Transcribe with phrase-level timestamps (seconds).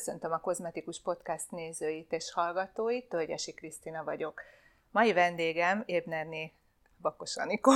[0.00, 4.42] Köszöntöm a Kozmetikus Podcast nézőit és hallgatóit, Tölgyesi Krisztina vagyok.
[4.90, 6.52] Mai vendégem Ébnerné
[7.00, 7.72] Bakos Anikó.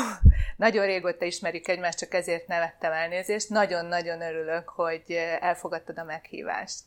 [0.56, 3.48] Nagyon régóta ismerjük egymást, csak ezért nevettem elnézést.
[3.48, 5.10] Nagyon-nagyon örülök, hogy
[5.40, 6.80] elfogadtad a meghívást.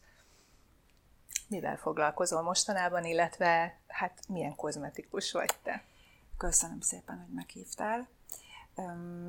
[1.48, 5.84] Mivel foglalkozol mostanában, illetve hát milyen kozmetikus vagy te?
[6.38, 8.08] Köszönöm szépen, hogy meghívtál.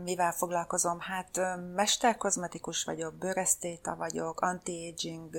[0.02, 1.00] Mivel foglalkozom?
[1.00, 1.40] Hát
[1.74, 5.36] mesterkozmetikus vagyok, bőresztéta vagyok, anti-aging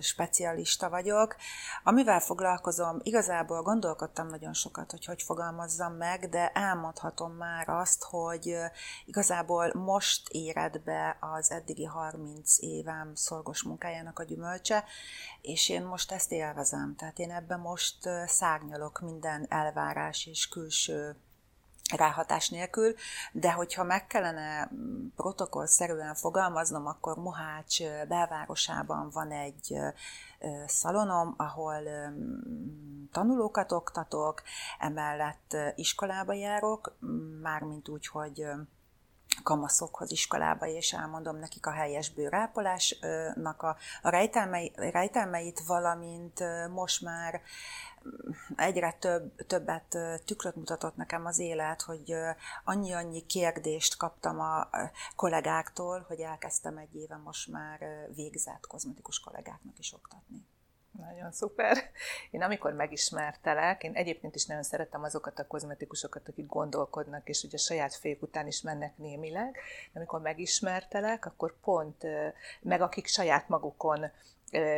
[0.00, 1.36] specialista vagyok.
[1.82, 8.56] Amivel foglalkozom, igazából gondolkodtam nagyon sokat, hogy hogy fogalmazzam meg, de elmondhatom már azt, hogy
[9.04, 14.84] igazából most éred be az eddigi 30 évem szorgos munkájának a gyümölcse,
[15.40, 16.94] és én most ezt élvezem.
[16.96, 21.16] Tehát én ebben most szárnyalok minden elvárás és külső
[21.92, 22.94] ráhatás nélkül,
[23.32, 24.70] de hogyha meg kellene
[25.16, 29.78] protokollszerűen fogalmaznom, akkor Mohács belvárosában van egy
[30.66, 31.82] szalonom, ahol
[33.12, 34.42] tanulókat oktatok,
[34.78, 36.96] emellett iskolába járok,
[37.42, 38.46] mármint úgy, hogy
[39.42, 44.08] kamaszokhoz iskolába, és elmondom nekik a helyes bőrápolásnak a, a
[44.74, 46.40] rejtelmeit, valamint
[46.70, 47.40] most már
[48.56, 52.14] egyre több, többet tükröt mutatott nekem az élet, hogy
[52.64, 54.68] annyi-annyi kérdést kaptam a
[55.16, 60.46] kollégáktól, hogy elkezdtem egy éve most már végzett kozmetikus kollégáknak is oktatni.
[60.98, 61.76] Nagyon szuper.
[62.30, 67.56] Én amikor megismertelek, én egyébként is nagyon szeretem azokat a kozmetikusokat, akik gondolkodnak, és ugye
[67.56, 69.52] saját fék után is mennek némileg,
[69.92, 72.06] de amikor megismertelek, akkor pont,
[72.60, 74.10] meg akik saját magukon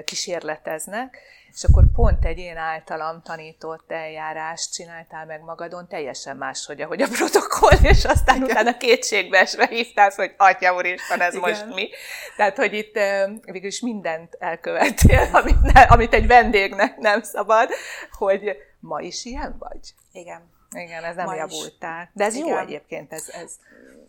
[0.04, 1.18] kísérleteznek,
[1.56, 7.08] és akkor pont egy én általam tanított eljárást csináltál meg magadon, teljesen máshogy, ahogy a
[7.08, 8.50] protokoll, és aztán Igen.
[8.50, 11.48] utána kétségbeesve hívtál, hogy atya úristen, ez Igen.
[11.48, 11.88] most mi.
[12.36, 12.98] Tehát, hogy itt
[13.44, 17.68] végül is mindent elkövettél, amit, ne, amit egy vendégnek nem szabad,
[18.10, 19.94] hogy ma is ilyen vagy.
[20.12, 20.54] Igen.
[20.76, 22.10] Igen, ez nem javultál.
[22.12, 22.48] De ez Igen.
[22.48, 23.58] jó egyébként, ez, ez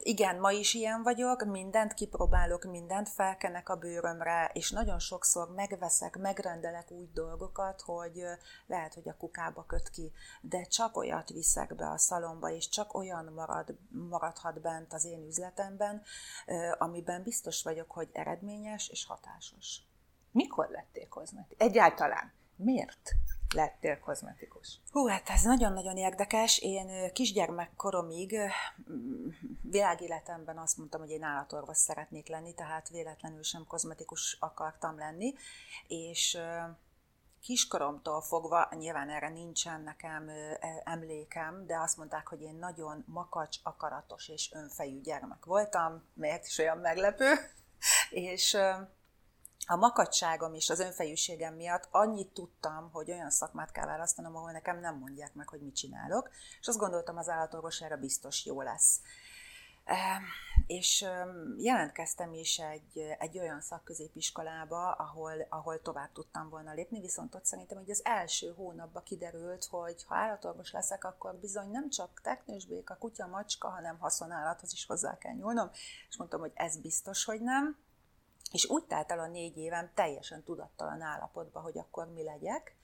[0.07, 6.17] igen, ma is ilyen vagyok, mindent kipróbálok, mindent felkenek a bőrömre, és nagyon sokszor megveszek,
[6.17, 8.23] megrendelek úgy dolgokat, hogy
[8.67, 10.11] lehet, hogy a kukába köt ki,
[10.41, 15.23] de csak olyat viszek be a szalomba, és csak olyan marad, maradhat bent az én
[15.27, 16.01] üzletemben,
[16.77, 19.81] amiben biztos vagyok, hogy eredményes és hatásos.
[20.31, 21.67] Mikor lettél kozmetikus?
[21.67, 22.33] Egyáltalán.
[22.55, 23.11] Miért?
[23.55, 24.79] Lettél kozmetikus?
[24.91, 26.59] Hú, hát ez nagyon-nagyon érdekes.
[26.59, 28.37] Én kisgyermekkoromig
[29.61, 35.33] világéletemben azt mondtam, hogy én állatorvos szeretnék lenni, tehát véletlenül sem kozmetikus akartam lenni,
[35.87, 36.37] és
[37.41, 40.29] kiskoromtól fogva, nyilván erre nincsen nekem
[40.83, 46.57] emlékem, de azt mondták, hogy én nagyon makacs, akaratos és önfejű gyermek voltam, miért is
[46.57, 47.33] olyan meglepő,
[48.09, 48.57] és
[49.69, 54.79] a makacságom és az önfejűségem miatt annyit tudtam, hogy olyan szakmát kell választanom, ahol nekem
[54.79, 56.29] nem mondják meg, hogy mit csinálok,
[56.59, 58.99] és azt gondoltam, az állatorvosára biztos jó lesz.
[60.67, 61.05] És
[61.57, 67.77] jelentkeztem is egy, egy olyan szakközépiskolába, ahol, ahol tovább tudtam volna lépni, viszont ott szerintem,
[67.77, 72.97] hogy az első hónapban kiderült, hogy ha állatorvos leszek, akkor bizony nem csak teknősbék, a
[72.97, 75.69] kutya, macska, hanem haszonállathoz is hozzá kell nyúlnom,
[76.09, 77.77] és mondtam, hogy ez biztos, hogy nem
[78.51, 82.75] és úgy telt el a négy évem teljesen tudattalan állapotban, hogy akkor mi legyek.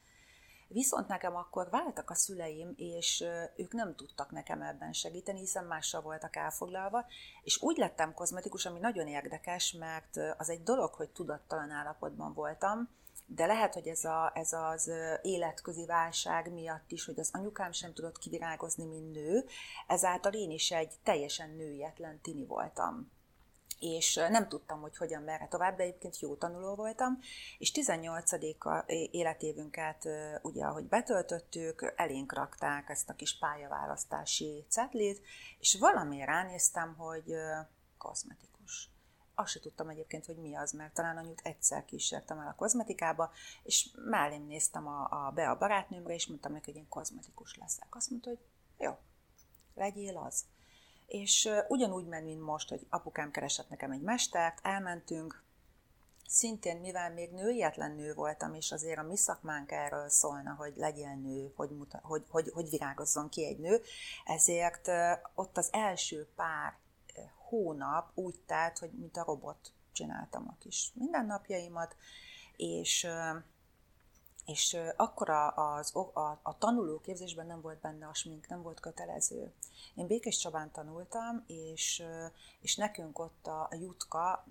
[0.68, 3.24] Viszont nekem akkor váltak a szüleim, és
[3.56, 7.06] ők nem tudtak nekem ebben segíteni, hiszen mással voltak elfoglalva,
[7.44, 12.90] és úgy lettem kozmetikus, ami nagyon érdekes, mert az egy dolog, hogy tudattalan állapotban voltam,
[13.26, 14.92] de lehet, hogy ez, a, ez az
[15.22, 19.46] életközi válság miatt is, hogy az anyukám sem tudott kivirágozni, mint nő,
[19.88, 23.12] ezáltal én is egy teljesen nőietlen tini voltam
[23.84, 27.20] és nem tudtam, hogy hogyan merre tovább, de egyébként jó tanuló voltam,
[27.58, 28.32] és 18.
[29.12, 30.08] életévünket,
[30.42, 35.22] ugye, ahogy betöltöttük, elénk rakták ezt a kis pályaválasztási cetlit,
[35.60, 37.34] és valami ránéztem, hogy
[37.98, 38.90] kozmetikus.
[39.36, 43.32] Azt se tudtam egyébként, hogy mi az, mert talán anyut egyszer kísértem el a kozmetikába,
[43.64, 47.96] és mellém néztem a, a, be a barátnőmre, és mondtam neki, hogy én kozmetikus leszek.
[47.96, 48.40] Azt mondta, hogy
[48.78, 48.98] jó,
[49.76, 50.46] legyél az.
[51.08, 55.44] És ugyanúgy ment, mint most, hogy apukám keresett nekem egy mestert, elmentünk,
[56.28, 61.20] szintén, mivel még nőietlen nő voltam, és azért a mi szakmánk erről szólna, hogy legyen
[61.20, 63.82] nő, hogy, muta, hogy, hogy, hogy virágozzon ki egy nő,
[64.26, 64.90] ezért
[65.36, 66.74] ott az első pár
[67.48, 71.96] hónap úgy telt, hogy mint a robot csináltam a kis mindennapjaimat,
[72.58, 73.08] és
[74.46, 78.80] és akkor a, az, a, a tanuló képzésben nem volt benne a smink, nem volt
[78.80, 79.54] kötelező.
[79.96, 82.04] Én Békés Csabán tanultam, és,
[82.60, 84.46] és nekünk ott a, Jutka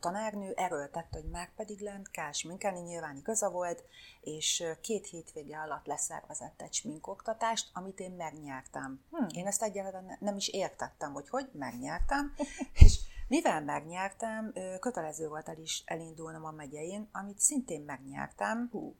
[0.00, 3.84] tanárnő erőltette, hogy már pedig lent kell sminkelni, nyilván igaza volt,
[4.20, 9.04] és két hétvége alatt leszervezett egy sminkoktatást, amit én megnyertem.
[9.10, 9.26] Hmm.
[9.28, 12.34] Én ezt egyáltalán nem is értettem, hogy hogy megnyertem,
[12.84, 12.98] és
[13.28, 18.96] mivel megnyertem, kötelező volt el is elindulnom a megyein, amit szintén megnyertem, hú,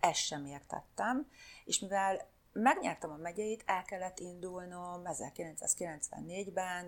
[0.00, 1.28] ezt sem értettem,
[1.64, 6.86] és mivel megnyertem a megyeit, el kellett indulnom 1994-ben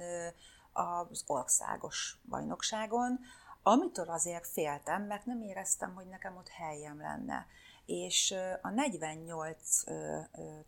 [0.72, 3.20] az országos bajnokságon,
[3.62, 7.46] amitől azért féltem, mert nem éreztem, hogy nekem ott helyem lenne
[7.86, 9.82] és a 48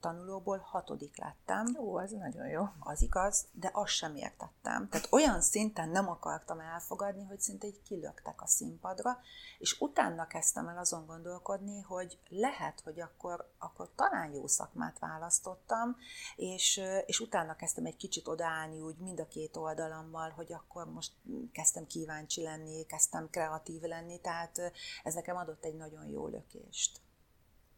[0.01, 1.77] tanulóból hatodik lettem.
[1.79, 2.69] Ó, az nagyon jó.
[2.79, 4.89] Az igaz, de azt sem értettem.
[4.89, 9.19] Tehát olyan szinten nem akartam elfogadni, hogy szinte így kilöktek a színpadra,
[9.59, 15.97] és utána kezdtem el azon gondolkodni, hogy lehet, hogy akkor, akkor talán jó szakmát választottam,
[16.37, 21.13] és, és utána kezdtem egy kicsit odaállni úgy mind a két oldalammal, hogy akkor most
[21.53, 24.73] kezdtem kíváncsi lenni, kezdtem kreatív lenni, tehát
[25.05, 27.01] ez nekem adott egy nagyon jó lökést.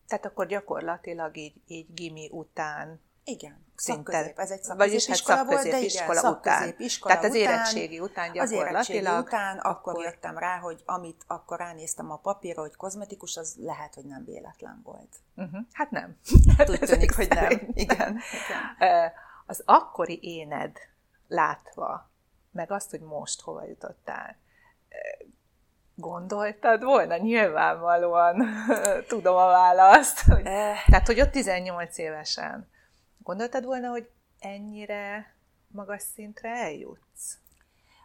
[0.09, 4.39] Tehát akkor gyakorlatilag így, így gimi után igen, szakközép.
[4.39, 6.75] Ez egy Vagyis hát szakközépiskola volt, után.
[7.01, 8.75] Tehát az érettségi után gyakorlatilag.
[8.75, 13.37] Az érettségi után akkor, akkor jöttem rá, hogy amit akkor ránéztem a papírra, hogy kozmetikus,
[13.37, 15.17] az lehet, hogy nem véletlen volt.
[15.37, 15.61] Uh-huh.
[15.73, 16.19] Hát nem.
[16.59, 17.51] Hát úgy tűnik, hogy nem.
[17.51, 18.19] Igen.
[18.33, 19.03] Igen.
[19.47, 20.77] Az akkori éned
[21.29, 22.11] látva,
[22.53, 24.37] meg azt, hogy most hova jutottál,
[25.97, 27.17] Gondoltad volna?
[27.17, 28.47] Nyilvánvalóan
[29.09, 30.21] tudom a választ.
[30.21, 30.85] Hogy, eh.
[30.87, 32.71] Tehát, hogy ott 18 évesen.
[33.19, 35.35] Gondoltad volna, hogy ennyire
[35.69, 37.39] magas szintre eljutsz?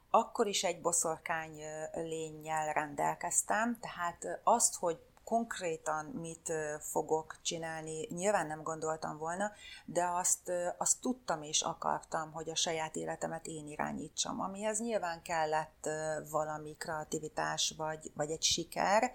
[0.09, 1.61] Akkor is egy boszorkány
[1.93, 9.51] lényel rendelkeztem, tehát azt, hogy konkrétan mit fogok csinálni, nyilván nem gondoltam volna,
[9.85, 15.89] de azt, azt tudtam és akartam, hogy a saját életemet én irányítsam, amihez nyilván kellett
[16.29, 19.11] valami kreativitás vagy, vagy egy siker,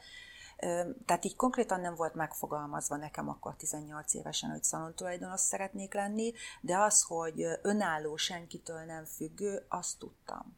[1.06, 6.78] tehát így konkrétan nem volt megfogalmazva nekem akkor 18 évesen, hogy szalontulajdonos szeretnék lenni, de
[6.78, 10.56] az, hogy önálló, senkitől nem függő, azt tudtam.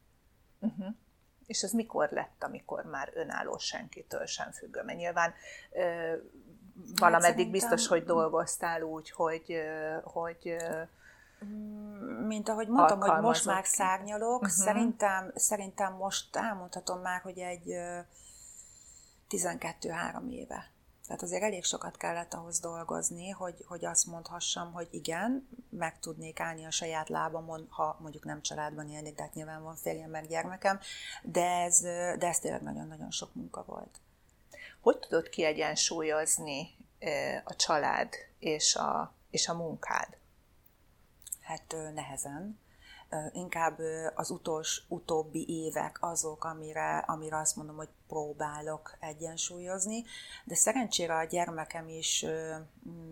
[0.60, 0.94] Uh-huh.
[1.46, 4.82] És ez mikor lett, amikor már önálló senkitől sem függő?
[4.82, 5.34] Mert nyilván
[5.72, 6.12] ö,
[6.96, 9.60] valameddig hát biztos, hogy dolgoztál úgy, hogy,
[10.02, 10.56] hogy
[12.26, 14.48] mint ahogy mondtam, hogy most már szárnyalok, uh-huh.
[14.48, 17.78] szerintem, szerintem most elmondhatom már, hogy egy
[19.31, 20.70] 12-3 éve.
[21.06, 26.40] Tehát azért elég sokat kellett ahhoz dolgozni, hogy, hogy azt mondhassam, hogy igen, meg tudnék
[26.40, 30.26] állni a saját lábamon, ha mondjuk nem családban élnék, de hát nyilván van férjem meg
[30.26, 30.80] gyermekem,
[31.22, 31.80] de ez,
[32.18, 34.00] de ez tényleg nagyon-nagyon sok munka volt.
[34.80, 36.76] Hogy tudod kiegyensúlyozni
[37.44, 40.16] a család és a, és a munkád?
[41.40, 42.58] Hát nehezen
[43.32, 43.78] inkább
[44.14, 50.04] az utolsó, utóbbi évek azok, amire, amire azt mondom, hogy próbálok egyensúlyozni,
[50.44, 52.24] de szerencsére a gyermekem is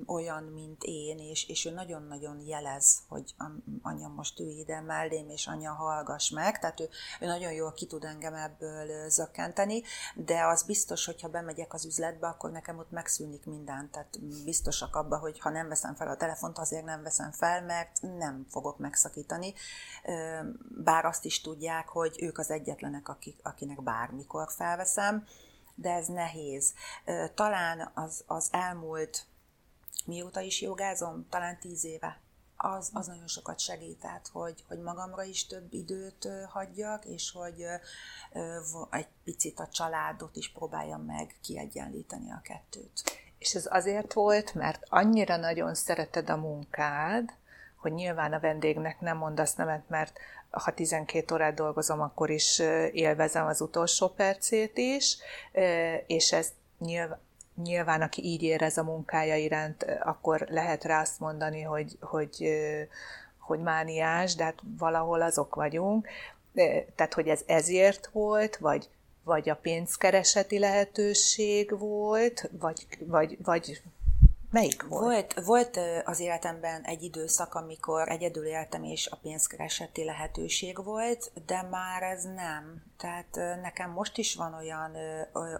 [0.06, 3.34] olyan, mint én, és, és ő nagyon-nagyon jelez, hogy
[3.82, 6.88] anya most ülj ide mellém, és anya hallgass meg, tehát ő,
[7.20, 9.82] ő nagyon jól ki tud engem ebből zökkenteni,
[10.14, 15.18] de az biztos, hogyha bemegyek az üzletbe, akkor nekem ott megszűnik minden, tehát biztosak abban,
[15.18, 19.54] hogy ha nem veszem fel a telefont, azért nem veszem fel, mert nem fogok megszakítani,
[20.84, 25.26] bár azt is tudják, hogy ők az egyetlenek, akik, akinek bármikor felveszem,
[25.74, 26.72] de ez nehéz.
[27.34, 29.26] Talán az, az elmúlt,
[30.04, 32.20] mióta is jogázom, talán tíz éve,
[32.56, 37.66] az, az nagyon sokat segített, hogy, hogy magamra is több időt hagyjak, és hogy
[38.90, 43.02] egy picit a családot is próbáljam meg kiegyenlíteni a kettőt.
[43.38, 47.32] És ez azért volt, mert annyira nagyon szereted a munkád,
[47.76, 50.18] hogy nyilván a vendégnek nem mondasz nemet, mert
[50.50, 52.58] ha 12 órát dolgozom, akkor is
[52.92, 55.18] élvezem az utolsó percét is,
[56.06, 57.20] és ez nyilván,
[57.62, 62.48] nyilván aki így érez a munkája iránt, akkor lehet rá azt mondani, hogy, hogy,
[63.38, 66.08] hogy mániás, de hát valahol azok vagyunk.
[66.94, 68.88] Tehát, hogy ez ezért volt, vagy,
[69.24, 73.82] vagy a pénzkereseti lehetőség volt, vagy, vagy, vagy
[74.54, 75.02] Melyik volt?
[75.02, 75.44] volt?
[75.44, 82.02] Volt az életemben egy időszak, amikor egyedül éltem, és a pénzkereseti lehetőség volt, de már
[82.02, 82.82] ez nem.
[82.96, 84.96] Tehát nekem most is van olyan,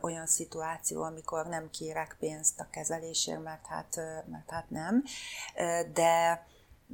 [0.00, 3.96] olyan szituáció, amikor nem kérek pénzt a kezelésért, mert hát,
[4.30, 5.04] mert hát nem.
[5.92, 6.46] De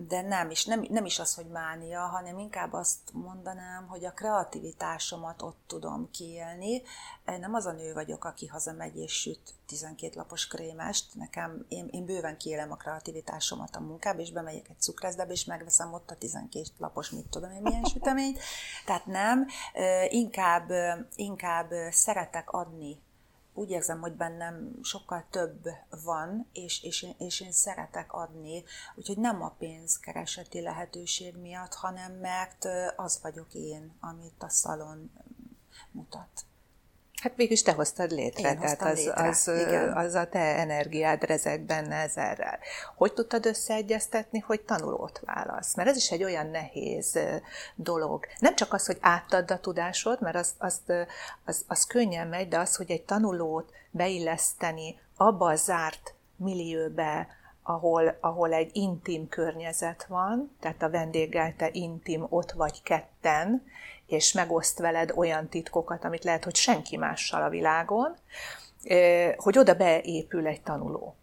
[0.08, 4.12] de nem, és nem, nem is az, hogy mánia, hanem inkább azt mondanám, hogy a
[4.12, 6.82] kreativitásomat ott tudom kiélni.
[7.24, 11.14] Nem az a nő vagyok, aki hazamegy és süt 12 lapos krémest.
[11.14, 15.92] Nekem, én, én bőven kiélem a kreativitásomat a munkába, és bemegyek egy cukrászdába, és megveszem
[15.92, 18.38] ott a 12 lapos, mit tudom én, milyen süteményt.
[18.86, 19.46] Tehát nem,
[20.08, 20.70] inkább,
[21.14, 23.02] inkább szeretek adni
[23.60, 25.68] úgy érzem, hogy bennem sokkal több
[26.04, 28.64] van, és, és, én, és én szeretek adni,
[28.94, 32.64] úgyhogy nem a pénzkereseti lehetőség miatt, hanem mert
[32.96, 35.10] az vagyok én, amit a szalon
[35.90, 36.44] mutat.
[37.20, 39.28] Hát mégis te hoztad létre, Én tehát az, létre.
[39.28, 39.50] Az,
[39.94, 42.58] az a te energiád rezeg benne ezerrel.
[42.96, 45.76] Hogy tudtad összeegyeztetni, hogy tanulót válasz?
[45.76, 47.18] Mert ez is egy olyan nehéz
[47.74, 48.26] dolog.
[48.38, 50.80] Nem csak az, hogy áttadd a tudásod, mert az, az,
[51.44, 57.26] az, az könnyen megy, de az, hogy egy tanulót beilleszteni abba a zárt millióbe,
[57.62, 63.64] ahol, ahol egy intim környezet van, tehát a vendéggel te intim ott vagy ketten,
[64.10, 68.16] és megoszt veled olyan titkokat, amit lehet, hogy senki mással a világon,
[69.36, 71.16] hogy oda beépül egy tanuló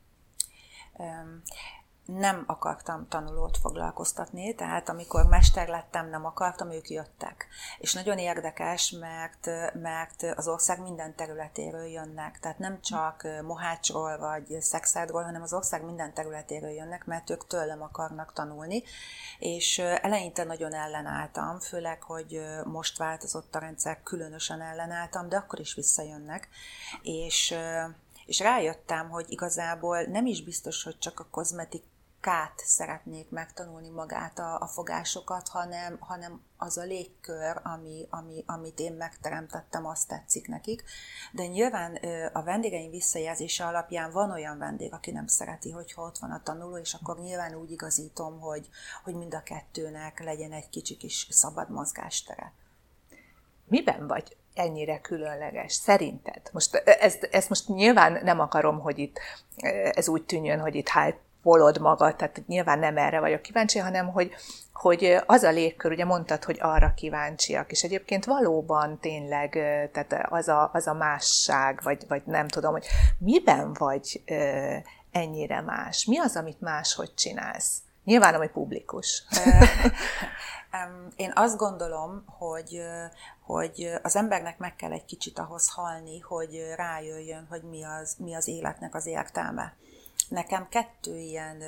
[2.07, 7.47] nem akartam tanulót foglalkoztatni, tehát amikor mester lettem, nem akartam, ők jöttek.
[7.77, 14.61] És nagyon érdekes, mert, mert az ország minden területéről jönnek, tehát nem csak Mohácsról vagy
[14.61, 18.83] Szexádról, hanem az ország minden területéről jönnek, mert ők tőlem akarnak tanulni,
[19.39, 25.73] és eleinte nagyon ellenálltam, főleg, hogy most változott a rendszer, különösen ellenálltam, de akkor is
[25.73, 26.49] visszajönnek,
[27.01, 27.55] és
[28.25, 31.83] és rájöttem, hogy igazából nem is biztos, hogy csak a kozmetik
[32.19, 38.79] kát szeretnék megtanulni magát a, a fogásokat, hanem, hanem az a légkör, ami, ami, amit
[38.79, 40.83] én megteremtettem, azt tetszik nekik.
[41.31, 41.95] De nyilván
[42.33, 46.77] a vendégeim visszajelzése alapján van olyan vendég, aki nem szereti, hogyha ott van a tanuló,
[46.77, 48.69] és akkor nyilván úgy igazítom, hogy,
[49.03, 52.53] hogy mind a kettőnek legyen egy kicsi kis szabad mozgástere.
[53.65, 56.41] Miben vagy ennyire különleges, szerinted?
[56.51, 59.19] Most ezt, ezt most nyilván nem akarom, hogy itt
[59.91, 64.11] ez úgy tűnjön, hogy itt hype polod magad, tehát nyilván nem erre vagyok kíváncsi, hanem
[64.11, 64.31] hogy,
[64.73, 69.51] hogy az a légkör, ugye mondtad, hogy arra kíváncsiak, és egyébként valóban tényleg,
[69.93, 72.85] tehát az a, az a másság, vagy, vagy nem tudom, hogy
[73.17, 74.23] miben vagy
[75.11, 76.05] ennyire más?
[76.05, 77.77] Mi az, amit máshogy csinálsz?
[78.03, 79.23] Nyilván, ami publikus.
[81.15, 82.81] Én azt gondolom, hogy,
[83.45, 88.35] hogy az embernek meg kell egy kicsit ahhoz halni, hogy rájöjjön, hogy mi az, mi
[88.35, 89.73] az életnek az értelme.
[90.29, 91.63] Nekem kettő ilyen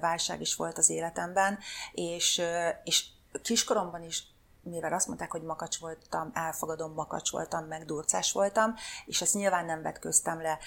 [0.00, 1.58] válság is volt az életemben,
[1.92, 2.42] és,
[2.84, 3.04] és
[3.42, 4.34] kiskoromban is
[4.64, 8.74] mivel azt mondták, hogy makacs voltam, elfogadom, makacs voltam, meg durcás voltam,
[9.06, 10.58] és ezt nyilván nem vetköztem le,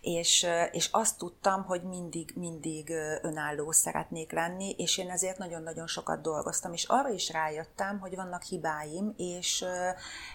[0.00, 2.90] és, és azt tudtam, hogy mindig, mindig
[3.22, 8.42] önálló szeretnék lenni, és én ezért nagyon-nagyon sokat dolgoztam, és arra is rájöttem, hogy vannak
[8.42, 9.64] hibáim, és,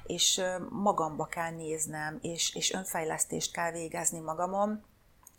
[0.03, 4.84] és magamba kell néznem, és, és önfejlesztést kell végezni magamon,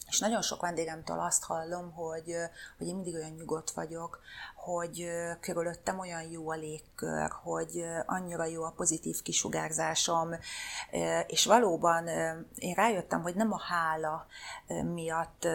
[0.09, 2.35] és nagyon sok vendégemtől azt hallom, hogy,
[2.79, 4.21] hogy én mindig olyan nyugodt vagyok,
[4.57, 5.11] hogy
[5.41, 10.31] körülöttem olyan jó a légkör, hogy annyira jó a pozitív kisugárzásom,
[11.27, 12.09] és valóban
[12.55, 14.27] én rájöttem, hogy nem a hála
[14.95, 15.49] miatt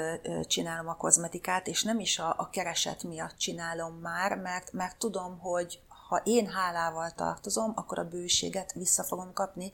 [0.48, 5.40] csinálom a kozmetikát, és nem is a, a kereset miatt csinálom már, mert, mert tudom,
[5.40, 5.82] hogy
[6.14, 9.72] ha én hálával tartozom, akkor a bőséget vissza fogom kapni,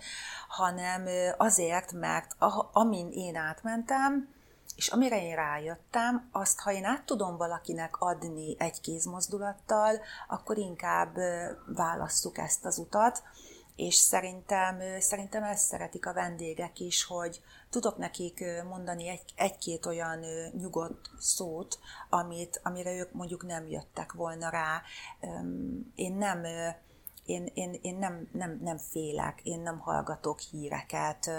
[0.48, 1.05] hanem
[1.38, 2.36] azért, mert
[2.71, 4.38] amin én átmentem,
[4.79, 11.15] és amire én rájöttem, azt, ha én át tudom valakinek adni egy kézmozdulattal, akkor inkább
[11.65, 13.24] válasszuk ezt az utat,
[13.75, 20.19] és szerintem, szerintem ezt szeretik a vendégek is, hogy tudok nekik mondani egy, egy-két olyan
[20.51, 24.81] nyugodt szót, amit, amire ők mondjuk nem jöttek volna rá.
[25.95, 26.45] Én nem
[27.29, 31.29] én, én, én nem, nem, nem félek, én nem hallgatok híreket.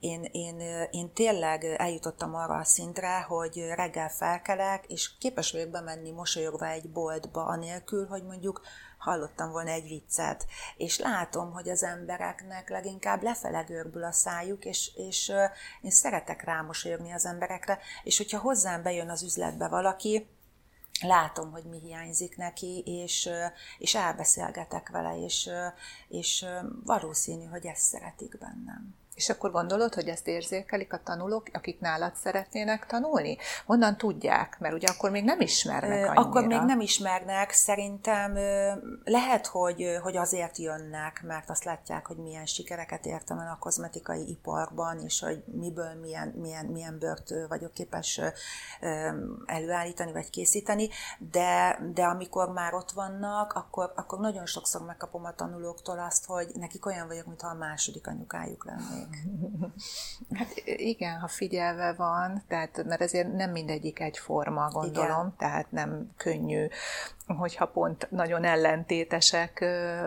[0.00, 0.60] Én, én,
[0.90, 6.90] én tényleg eljutottam arra a szintre, hogy reggel felkelek, és képes vagyok bemenni mosolyogva egy
[6.90, 8.60] boltba, anélkül, hogy mondjuk
[8.98, 14.90] hallottam volna egy viccet, és látom, hogy az embereknek leginkább lefele görbül a szájuk, és,
[14.96, 15.32] és
[15.80, 20.26] én szeretek rámosolyogni az emberekre, és hogyha hozzám bejön az üzletbe valaki,
[21.00, 23.28] látom, hogy mi hiányzik neki, és,
[23.78, 25.50] és elbeszélgetek vele, és,
[26.08, 26.46] és
[26.84, 28.94] valószínű, hogy ezt szeretik bennem.
[29.14, 33.38] És akkor gondolod, hogy ezt érzékelik a tanulók, akik nálad szeretnének tanulni?
[33.66, 34.56] Honnan tudják?
[34.58, 36.20] Mert ugye akkor még nem ismernek annyira.
[36.20, 37.50] Akkor még nem ismernek.
[37.50, 38.34] Szerintem
[39.04, 44.28] lehet, hogy, hogy azért jönnek, mert azt látják, hogy milyen sikereket értem el a kozmetikai
[44.30, 48.20] iparban, és hogy miből milyen, milyen, milyen bört vagyok képes
[49.46, 55.34] előállítani vagy készíteni, de, de amikor már ott vannak, akkor, akkor nagyon sokszor megkapom a
[55.34, 59.03] tanulóktól azt, hogy nekik olyan vagyok, mintha a második anyukájuk lennék.
[60.38, 65.34] Hát igen, ha figyelve van, tehát, mert ezért nem mindegyik egyforma, gondolom, igen.
[65.38, 66.66] tehát nem könnyű,
[67.26, 69.58] hogyha pont nagyon ellentétesek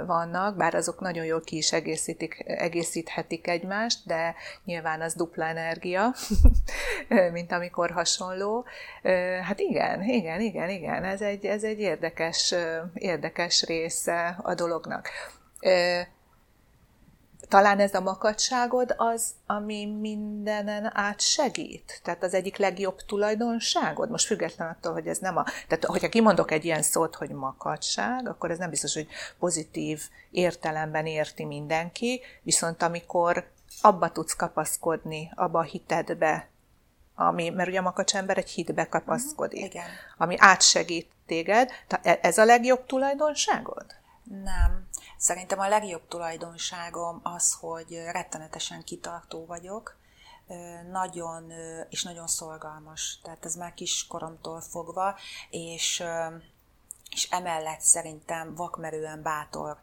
[0.06, 4.36] vannak, bár azok nagyon jól ki is egészítik, egészíthetik egymást, de
[4.66, 6.14] nyilván az dupla energia,
[7.32, 8.66] mint amikor hasonló.
[9.44, 12.56] Hát igen, igen, igen, igen, ez egy, ez egy érdekes,
[12.94, 15.10] érdekes része a dolognak
[17.48, 22.00] talán ez a makadságod az, ami mindenen át segít.
[22.04, 24.10] Tehát az egyik legjobb tulajdonságod.
[24.10, 25.44] Most független attól, hogy ez nem a...
[25.44, 29.08] Tehát, hogyha kimondok egy ilyen szót, hogy makadság, akkor ez nem biztos, hogy
[29.40, 30.02] pozitív
[30.32, 33.50] értelemben érti mindenki, viszont amikor
[33.82, 36.50] abba tudsz kapaszkodni, abba a hitedbe,
[37.16, 39.86] ami, mert ugye a makacsember egy hitbe kapaszkodik, uh-huh, igen.
[40.18, 41.72] ami átsegít téged.
[42.02, 43.86] E- ez a legjobb tulajdonságod?
[44.30, 44.88] Nem.
[45.18, 49.98] Szerintem a legjobb tulajdonságom az, hogy rettenetesen kitartó vagyok,
[50.92, 51.52] nagyon
[51.90, 53.20] és nagyon szolgalmas.
[53.24, 55.16] Tehát ez már kiskoromtól fogva,
[55.50, 56.04] és,
[57.12, 59.78] és emellett szerintem vakmerően bátor.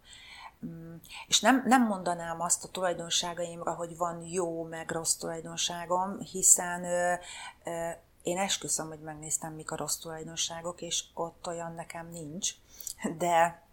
[0.67, 0.95] Mm,
[1.27, 6.85] és nem, nem mondanám azt a tulajdonságaimra, hogy van jó meg rossz tulajdonságom, hiszen
[8.23, 12.51] én esküszöm, hogy megnéztem, mik a rossz tulajdonságok, és ott olyan nekem nincs.
[13.19, 13.64] De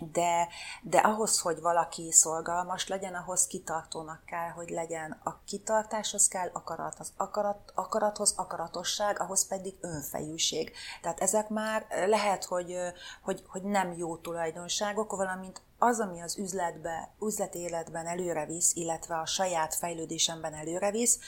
[0.00, 0.48] de,
[0.82, 5.20] de ahhoz, hogy valaki szolgalmas legyen, ahhoz kitartónak kell, hogy legyen.
[5.24, 10.72] A kitartáshoz kell akarat, az akarat, akarathoz akaratosság, ahhoz pedig önfejűség.
[11.02, 12.76] Tehát ezek már lehet, hogy,
[13.22, 19.18] hogy, hogy nem jó tulajdonságok, valamint az, ami az üzletbe, üzleti életben előre visz, illetve
[19.18, 21.18] a saját fejlődésemben előre visz,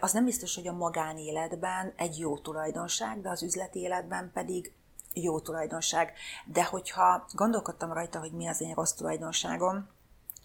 [0.00, 4.72] az nem biztos, hogy a magánéletben egy jó tulajdonság, de az üzleti életben pedig
[5.14, 6.12] jó tulajdonság.
[6.44, 9.88] De hogyha gondolkodtam rajta, hogy mi az én rossz tulajdonságom,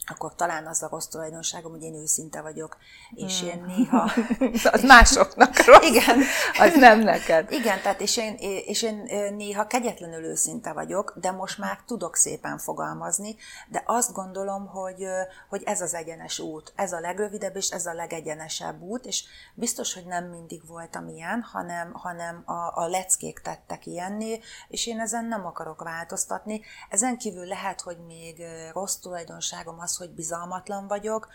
[0.10, 2.78] akkor talán az a rossz tulajdonságom, hogy én őszinte vagyok,
[3.14, 3.50] és hmm.
[3.50, 4.12] én néha...
[4.76, 5.86] az másoknak rossz.
[5.86, 6.22] Igen.
[6.60, 7.52] Az nem neked.
[7.52, 8.36] Igen, tehát és én,
[8.66, 9.04] és én
[9.36, 13.36] néha kegyetlenül őszinte vagyok, de most már tudok szépen fogalmazni,
[13.70, 15.08] de azt gondolom, hogy,
[15.50, 19.94] hogy ez az egyenes út, ez a legrövidebb, és ez a legegyenesebb út, és biztos,
[19.94, 25.26] hogy nem mindig voltam ilyen, hanem, hanem a, a leckék tettek ilyenné, és én ezen
[25.26, 26.62] nem akarok változtatni.
[26.90, 28.44] Ezen kívül lehet, hogy még
[28.74, 31.28] rossz tulajdonságom az, hogy bizalmatlan vagyok,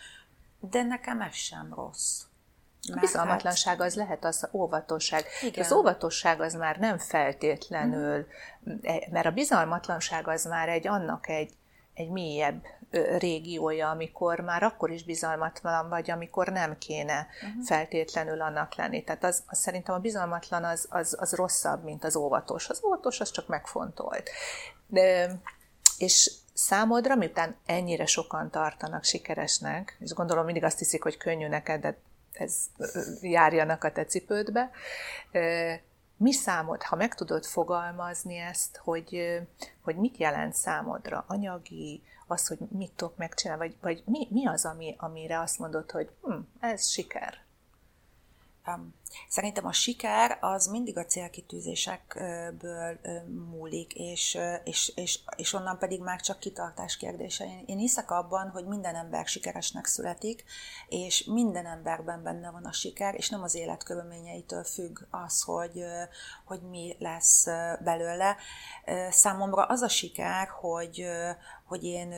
[0.60, 2.22] de nekem ez sem rossz.
[2.94, 5.24] A bizalmatlanság az lehet az óvatosság.
[5.42, 5.64] Igen.
[5.64, 8.26] Az óvatosság az már nem feltétlenül,
[8.82, 11.52] e, mert a bizalmatlanság az már egy annak egy,
[11.94, 12.64] egy mélyebb
[13.18, 17.64] régiója, amikor már akkor is bizalmatlan vagy, amikor nem kéne uh-huh.
[17.64, 19.04] feltétlenül annak lenni.
[19.04, 22.68] Tehát az, az szerintem a bizalmatlan az, az, az rosszabb, mint az óvatos.
[22.68, 24.30] Az óvatos az csak megfontolt.
[24.86, 25.36] De,
[25.98, 31.80] és számodra, miután ennyire sokan tartanak sikeresnek, és gondolom mindig azt hiszik, hogy könnyű neked,
[31.80, 31.96] de
[32.32, 32.54] ez
[33.20, 34.70] járjanak a te cipődbe,
[36.16, 39.40] mi számod, ha meg tudod fogalmazni ezt, hogy,
[39.80, 44.64] hogy mit jelent számodra, anyagi, az, hogy mit tudok megcsinálni, vagy, vagy mi, mi az,
[44.64, 47.41] ami, amire azt mondod, hogy hm, ez siker?
[49.28, 52.98] Szerintem a siker az mindig a célkitűzésekből
[53.50, 57.44] múlik, és, és, és, és onnan pedig már csak kitartás kérdése.
[57.44, 60.44] Én, én hiszek abban, hogy minden ember sikeresnek születik,
[60.88, 65.84] és minden emberben benne van a siker, és nem az életkörülményeitől függ az, hogy,
[66.44, 67.46] hogy mi lesz
[67.84, 68.36] belőle.
[69.10, 71.06] Számomra az a siker, hogy,
[71.64, 72.14] hogy én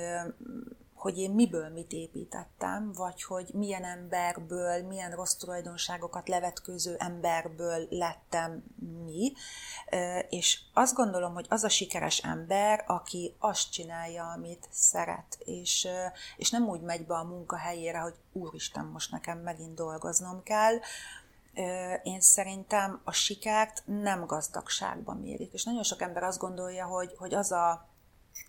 [1.04, 8.64] hogy én miből mit építettem, vagy hogy milyen emberből, milyen rossz tulajdonságokat levetkőző emberből lettem
[9.04, 9.32] mi,
[10.28, 15.88] és azt gondolom, hogy az a sikeres ember, aki azt csinálja, amit szeret, és,
[16.36, 20.74] és nem úgy megy be a munkahelyére, hogy úristen, most nekem megint dolgoznom kell,
[22.02, 25.52] én szerintem a sikert nem gazdagságban mérik.
[25.52, 27.92] És nagyon sok ember azt gondolja, hogy, hogy az a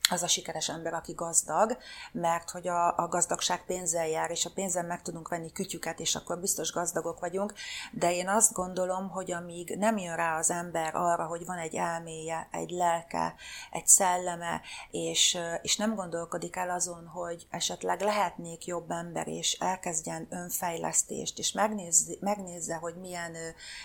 [0.09, 1.77] az a sikeres ember, aki gazdag,
[2.11, 6.15] mert hogy a, a gazdagság pénzzel jár, és a pénzzel meg tudunk venni kütyüket, és
[6.15, 7.53] akkor biztos gazdagok vagyunk,
[7.91, 11.75] de én azt gondolom, hogy amíg nem jön rá az ember arra, hogy van egy
[11.75, 13.35] elméje, egy lelke,
[13.71, 20.27] egy szelleme, és, és nem gondolkodik el azon, hogy esetleg lehetnék jobb ember, és elkezdjen
[20.29, 23.35] önfejlesztést, és megnézze, megnézze hogy milyen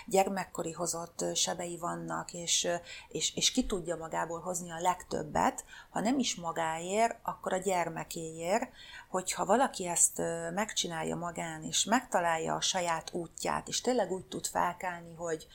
[0.05, 2.67] gyermekkori hozott sebei vannak, és,
[3.07, 8.69] és, és ki tudja magából hozni a legtöbbet, ha nem is magáért, akkor a gyermekéért,
[9.09, 10.21] hogyha valaki ezt
[10.53, 15.47] megcsinálja magán, és megtalálja a saját útját, és tényleg úgy tud felkelni, hogy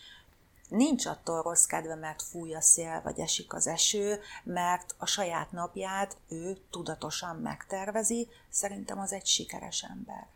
[0.68, 5.52] nincs attól rossz kedve, mert fúj a szél, vagy esik az eső, mert a saját
[5.52, 10.26] napját ő tudatosan megtervezi, szerintem az egy sikeres ember.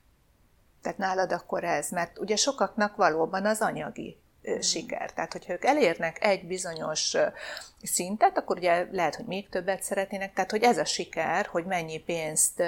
[0.82, 4.19] Tehát nálad akkor ez, mert ugye sokaknak valóban az anyagi
[4.60, 5.12] siker.
[5.12, 7.16] Tehát, hogyha ők elérnek egy bizonyos
[7.82, 10.32] szintet, akkor ugye lehet, hogy még többet szeretnének.
[10.32, 12.62] Tehát, hogy ez a siker, hogy mennyi pénzt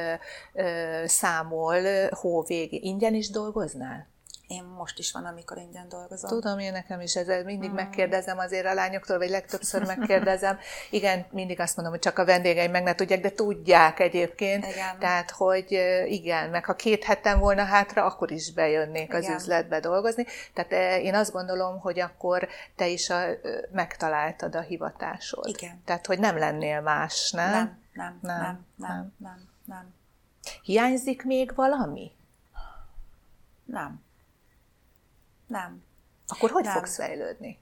[1.04, 2.84] számol hó végig.
[2.84, 4.10] Ingyen is dolgoznál?
[4.52, 6.30] Én most is van, amikor ingyen dolgozom.
[6.30, 7.74] Tudom, én nekem is ez, mindig mm.
[7.74, 10.58] megkérdezem azért a lányoktól, vagy legtöbbször megkérdezem.
[10.90, 14.66] Igen, mindig azt mondom, hogy csak a vendégeim meg ne tudják, de tudják egyébként.
[14.66, 14.98] Igen.
[14.98, 15.72] Tehát, hogy
[16.06, 19.22] igen, meg ha két heten volna hátra, akkor is bejönnék igen.
[19.22, 20.26] az üzletbe dolgozni.
[20.54, 23.22] Tehát én azt gondolom, hogy akkor te is a,
[23.70, 25.46] megtaláltad a hivatásod.
[25.46, 25.82] Igen.
[25.84, 27.50] Tehát, hogy nem lennél más, nem?
[27.50, 29.48] Nem, nem, nem, nem, nem, nem.
[29.64, 29.94] nem.
[30.62, 32.12] Hiányzik még valami?
[33.64, 34.00] Nem.
[35.52, 35.82] Nem.
[36.26, 36.72] Akkor hogy nem.
[36.72, 37.58] fogsz fejlődni?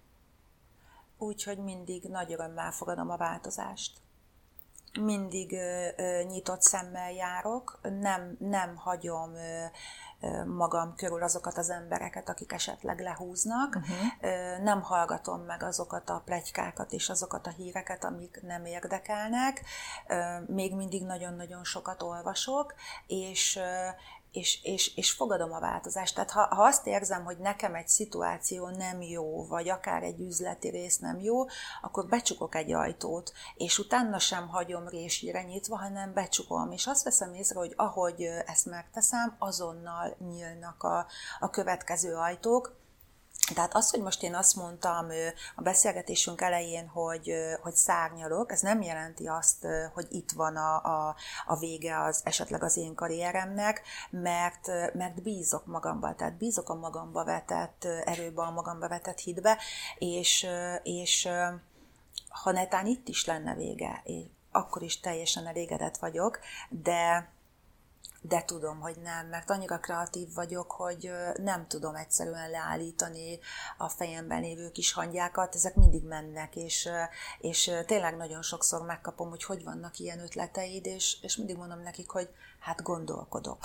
[1.18, 3.98] Úgy, hogy mindig nagy örömmel fogadom a változást.
[5.00, 9.66] Mindig ö, ö, nyitott szemmel járok, nem, nem hagyom ö,
[10.46, 13.76] magam körül azokat az embereket, akik esetleg lehúznak.
[13.76, 14.62] Uh-huh.
[14.62, 19.62] Nem hallgatom meg azokat a plegykákat és azokat a híreket, amik nem érdekelnek.
[20.46, 22.74] Még mindig nagyon-nagyon sokat olvasok,
[23.06, 23.58] és,
[24.32, 26.14] és, és, és fogadom a változást.
[26.14, 30.68] Tehát ha, ha azt érzem, hogy nekem egy szituáció nem jó, vagy akár egy üzleti
[30.68, 31.44] rész nem jó,
[31.82, 36.72] akkor becsukok egy ajtót, és utána sem hagyom résére nyitva, hanem becsukom.
[36.72, 41.06] És azt veszem észre, hogy ahogy ezt megteszem, azonnal nyílnak a,
[41.40, 42.79] a következő ajtók,
[43.54, 45.06] tehát az, hogy most én azt mondtam
[45.54, 47.32] a beszélgetésünk elején, hogy,
[47.62, 52.62] hogy szárnyalok, ez nem jelenti azt, hogy itt van a, a, a vége az esetleg
[52.62, 58.88] az én karrieremnek, mert, mert bízok magamba, tehát bízok a magamba vetett erőbe, a magamba
[58.88, 59.58] vetett hitbe,
[59.98, 60.46] és,
[60.82, 61.28] és
[62.28, 64.02] ha netán itt is lenne vége,
[64.52, 67.30] akkor is teljesen elégedett vagyok, de
[68.20, 71.10] de tudom, hogy nem, mert annyira kreatív vagyok, hogy
[71.42, 73.38] nem tudom egyszerűen leállítani
[73.78, 76.88] a fejemben lévő kis hangyákat, ezek mindig mennek, és,
[77.38, 82.10] és tényleg nagyon sokszor megkapom, hogy hogy vannak ilyen ötleteid, és, és mindig mondom nekik,
[82.10, 82.28] hogy
[82.60, 83.58] hát gondolkodok.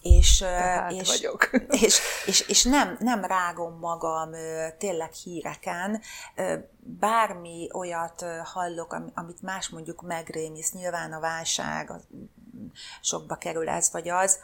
[0.00, 0.44] És,
[0.88, 1.50] és, vagyok.
[1.84, 4.30] és, és, és nem, nem rágom magam
[4.78, 6.00] tényleg híreken,
[6.78, 11.92] bármi olyat hallok, amit más mondjuk megrémisz, nyilván a válság,
[13.00, 14.38] sokba kerül ez vagy az,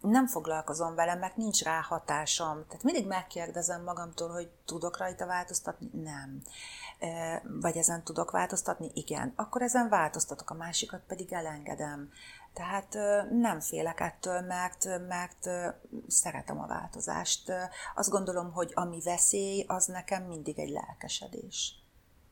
[0.00, 2.64] nem foglalkozom vele, mert nincs rá hatásom.
[2.66, 5.90] Tehát mindig megkérdezem magamtól, hogy tudok rajta változtatni?
[5.92, 6.42] Nem.
[7.60, 8.90] Vagy ezen tudok változtatni?
[8.94, 9.32] Igen.
[9.36, 12.10] Akkor ezen változtatok, a másikat pedig elengedem.
[12.52, 12.94] Tehát
[13.30, 15.48] nem félek ettől, mert, mert
[16.08, 17.52] szeretem a változást.
[17.94, 21.74] Azt gondolom, hogy ami veszély, az nekem mindig egy lelkesedés.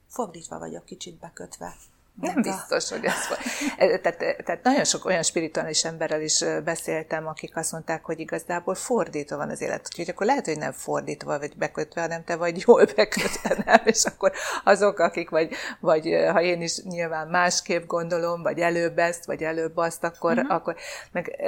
[0.09, 1.75] Fordítva vagyok kicsit bekötve.
[2.21, 3.39] Nem biztos, hogy ez van.
[3.77, 8.75] E, tehát, tehát nagyon sok olyan spirituális emberrel is beszéltem, akik azt mondták, hogy igazából
[8.75, 9.89] fordítva van az élet.
[9.91, 13.81] Úgyhogy akkor lehet, hogy nem fordítva vagy bekötve, hanem te vagy jól bekötve, nem?
[13.85, 14.33] És akkor
[14.65, 19.77] azok, akik vagy, vagy ha én is nyilván másképp gondolom, vagy előbb ezt, vagy előbb
[19.77, 20.55] azt, akkor, uh-huh.
[20.55, 20.77] akkor
[21.13, 21.41] meg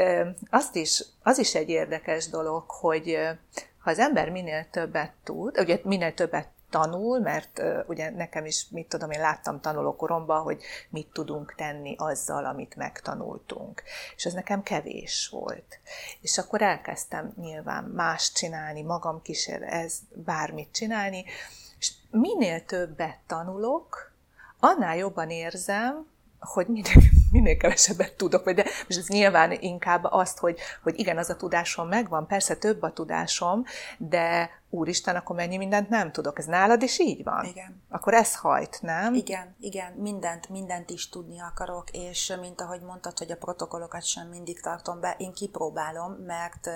[0.51, 3.19] azt is, az is egy érdekes dolog, hogy
[3.79, 8.89] ha az ember minél többet tud, ugye minél többet tanul, mert ugye nekem is, mit
[8.89, 13.83] tudom, én láttam tanulókoromban, hogy mit tudunk tenni azzal, amit megtanultunk.
[14.17, 15.79] És ez nekem kevés volt.
[16.21, 21.25] És akkor elkezdtem nyilván más csinálni, magam kísér ez bármit csinálni,
[21.79, 24.13] és minél többet tanulok,
[24.61, 26.07] annál jobban érzem,
[26.41, 27.03] hogy minél,
[27.33, 31.37] minél kevesebbet tudok, vagy de most ez nyilván inkább azt, hogy, hogy igen, az a
[31.37, 33.65] tudásom megvan, persze több a tudásom,
[33.99, 36.39] de úristen, akkor mennyi mindent nem tudok.
[36.39, 37.45] Ez nálad is így van?
[37.45, 37.83] Igen.
[37.89, 39.15] Akkor ez hajt, nem?
[39.15, 44.29] Igen, igen, mindent, mindent is tudni akarok, és mint ahogy mondtad, hogy a protokollokat sem
[44.29, 46.71] mindig tartom be, én kipróbálom, mert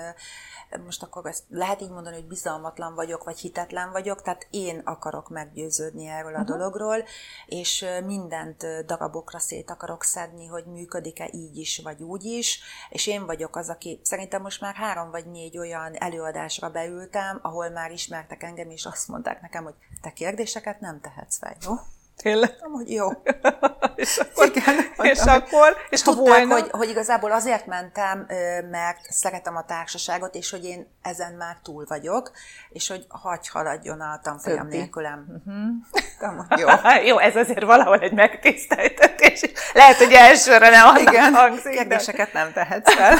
[0.85, 5.29] most akkor ezt lehet így mondani, hogy bizalmatlan vagyok, vagy hitetlen vagyok, tehát én akarok
[5.29, 6.57] meggyőződni erről a uh-huh.
[6.57, 7.03] dologról,
[7.45, 13.25] és mindent darabokra szét akarok szedni, hogy működik-e így is, vagy úgy is, és én
[13.25, 18.43] vagyok az, aki szerintem most már három vagy négy olyan előadásra beültem, ahol már ismertek
[18.43, 21.73] engem, és azt mondták nekem, hogy te kérdéseket nem tehetsz fel, jó?
[22.17, 22.55] Tényleg?
[22.59, 23.07] Hogy jó.
[23.95, 24.75] és akkor, Igen,
[25.11, 26.53] és, akkor, és ha volna...
[26.53, 28.25] hogy, hogy igazából azért mentem,
[28.71, 32.31] mert szeretem a társaságot, és hogy én ezen már túl vagyok,
[32.69, 35.25] és hogy hagy haladjon a tanfolyam nélkülem.
[35.45, 36.59] Uh-huh.
[36.59, 36.67] jó.
[37.05, 39.45] jó, ez azért valahol egy megtiszteltetés.
[39.73, 41.71] Lehet, hogy elsőre nem annak Igen, hangzik.
[41.71, 42.39] Kérdéseket de...
[42.39, 43.17] nem tehetsz fel.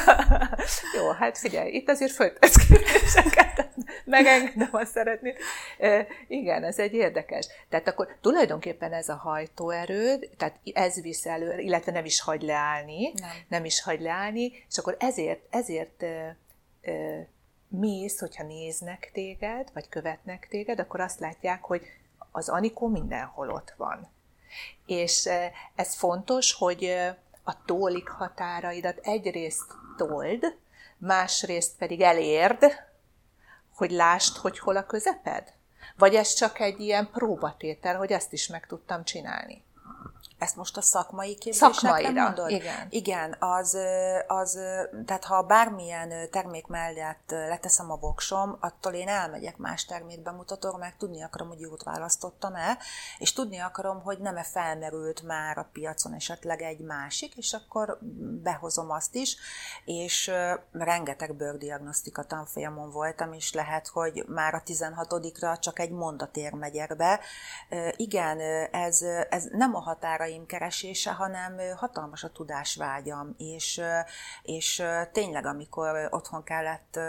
[0.97, 3.69] jó, hát figyelj, itt azért föltesz kérdéseket,
[4.05, 5.34] megengedem, azt szeretni.
[6.27, 7.47] igen, ez egy érdekes.
[7.69, 12.41] Tehát akkor tulajdonképpen tulajdonképpen ez a hajtóerőd, tehát ez visz elő, illetve nem is hagy
[12.41, 16.28] leállni, nem, nem is hagy leállni, és akkor ezért, ezért ö,
[16.82, 17.19] ö,
[17.67, 21.82] mész, hogyha néznek téged, vagy követnek téged, akkor azt látják, hogy
[22.32, 24.08] az Anikó mindenhol ott van.
[24.86, 25.30] És
[25.76, 26.86] ez fontos, hogy
[27.43, 30.58] a tólik határaidat egyrészt told,
[30.98, 32.65] másrészt pedig elérd,
[33.76, 35.54] hogy lásd, hogy hol a közeped.
[35.97, 39.64] Vagy ez csak egy ilyen próbatétel, hogy ezt is meg tudtam csinálni?
[40.38, 42.50] Ezt most a szakmai képzésekre Szakmaira, mondod?
[42.50, 42.88] igen.
[42.89, 43.78] Igen, az,
[44.28, 44.60] az,
[45.06, 51.24] tehát ha bármilyen termék mellett leteszem a voksom, attól én elmegyek más termékbemutatóra, meg tudni
[51.24, 52.78] akarom, hogy jót választottam-e,
[53.17, 57.98] és tudni akarom, hogy nem-e felmerült már a piacon esetleg egy másik, és akkor
[58.43, 59.38] behozom azt is,
[59.86, 60.32] és
[60.71, 67.19] rengeteg bőrdiagnosztika tanfolyamon voltam, és lehet, hogy már a 16-ra csak egy mondatér megyek be.
[67.95, 68.39] Igen,
[68.71, 73.81] ez, ez nem a határa határaim keresése, hanem hatalmas a tudásvágyam, és,
[74.41, 76.99] és tényleg, amikor otthon kellett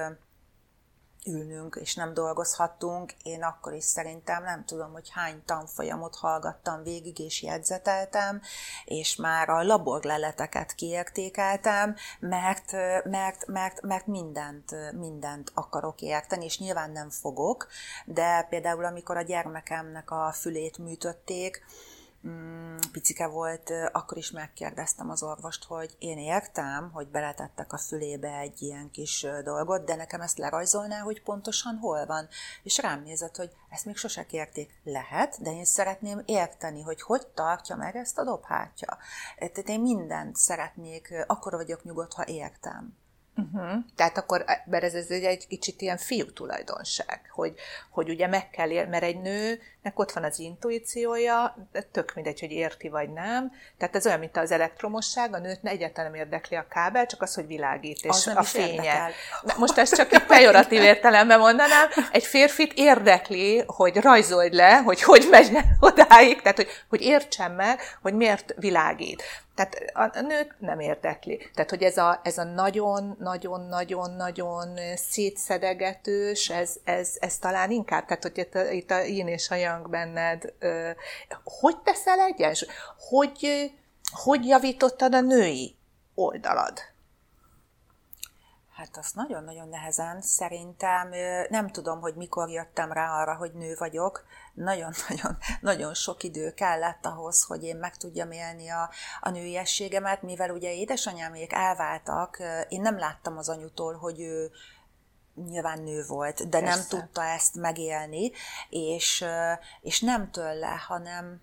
[1.26, 7.18] ülnünk, és nem dolgozhattunk, én akkor is szerintem nem tudom, hogy hány tanfolyamot hallgattam végig,
[7.18, 8.40] és jegyzeteltem,
[8.84, 12.72] és már a laborleleteket kiértékeltem, mert,
[13.04, 17.66] mert, mert, mert mindent, mindent akarok érteni, és nyilván nem fogok,
[18.04, 21.64] de például amikor a gyermekemnek a fülét műtötték,
[22.26, 28.38] Mm, picike volt, akkor is megkérdeztem az orvost, hogy én értem, hogy beletettek a fülébe
[28.38, 32.28] egy ilyen kis dolgot, de nekem ezt lerajzolná, hogy pontosan hol van.
[32.62, 34.80] És rám nézett, hogy ezt még sose kérték.
[34.84, 38.98] Lehet, de én szeretném érteni, hogy hogy tartja meg ezt a dobhátja.
[39.36, 42.96] Tehát én mindent szeretnék, akkor vagyok nyugodt, ha értem.
[43.36, 43.84] Uh-huh.
[43.94, 47.54] Tehát akkor, mert ez, ez egy kicsit ilyen fiú tulajdonság, hogy,
[47.90, 49.20] hogy ugye meg kell ér, mert egy
[49.86, 53.52] nőnek ott van az intuíciója, de tök mindegy, hogy érti vagy nem.
[53.78, 57.34] Tehát ez olyan, mint az elektromosság, a nőt egyáltalán nem érdekli a kábel, csak az,
[57.34, 59.10] hogy világít, és az a fénye.
[59.56, 65.26] Most ezt csak egy pejoratív értelemben mondanám, egy férfit érdekli, hogy rajzold le, hogy hogy
[65.30, 69.22] megy odáig, tehát hogy, hogy értsem meg, hogy miért világít.
[69.56, 71.50] Tehát a nőt nem érdekli.
[71.54, 74.78] Tehát, hogy ez a, ez a nagyon-nagyon-nagyon-nagyon
[75.10, 79.54] szétszedegetős, ez, ez, ez talán inkább, tehát, hogy itt a, itt a én és a
[79.76, 80.52] yang benned,
[81.44, 82.68] hogy teszel egyensúly?
[83.08, 83.72] Hogy,
[84.12, 85.76] hogy javítottad a női
[86.14, 86.78] oldalad?
[88.76, 90.20] Hát azt nagyon-nagyon nehezen.
[90.20, 91.10] Szerintem
[91.48, 94.24] nem tudom, hogy mikor jöttem rá arra, hogy nő vagyok.
[94.54, 100.50] Nagyon-nagyon nagyon sok idő kellett ahhoz, hogy én meg tudjam élni a, a nőiességemet, mivel
[100.50, 104.50] ugye édesanyámék elváltak, én nem láttam az anyutól, hogy ő
[105.44, 106.76] nyilván nő volt, de Persze.
[106.76, 108.30] nem tudta ezt megélni,
[108.68, 109.24] és,
[109.80, 111.40] és nem tőle, hanem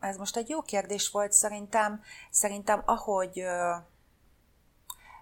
[0.00, 3.44] ez most egy jó kérdés volt szerintem, szerintem ahogy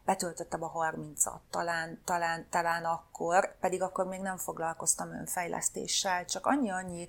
[0.04, 7.08] betöltöttem a 30-at, talán, talán, talán akkor, pedig akkor még nem foglalkoztam önfejlesztéssel, csak annyi-annyi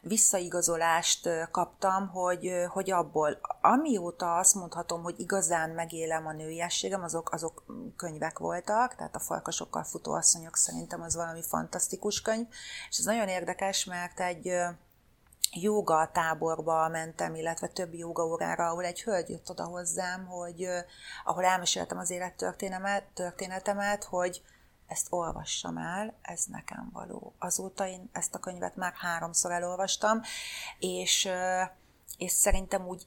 [0.00, 7.64] visszaigazolást kaptam, hogy, hogy abból, amióta azt mondhatom, hogy igazán megélem a nőiességem, azok, azok
[7.96, 12.46] könyvek voltak, tehát a Farkasokkal futó asszonyok szerintem az valami fantasztikus könyv,
[12.88, 14.52] és ez nagyon érdekes, mert egy
[15.52, 20.68] joga táborba mentem, illetve több joga órára, ahol egy hölgy jött oda hozzám, hogy
[21.24, 24.42] ahol elmeséltem az élettörténetemet, történetemet, hogy
[24.86, 27.34] ezt olvassam el, ez nekem való.
[27.38, 30.20] Azóta én ezt a könyvet már háromszor elolvastam,
[30.78, 31.28] és,
[32.18, 33.06] és szerintem úgy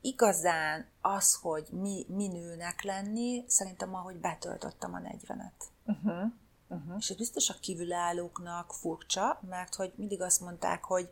[0.00, 5.62] igazán az, hogy mi, mi nőnek lenni, szerintem ahogy betöltöttem a 40-et.
[5.84, 6.32] Uh-huh.
[6.68, 6.94] Uh-huh.
[6.98, 11.10] És ez biztos a kívülállóknak furcsa, mert hogy mindig azt mondták, hogy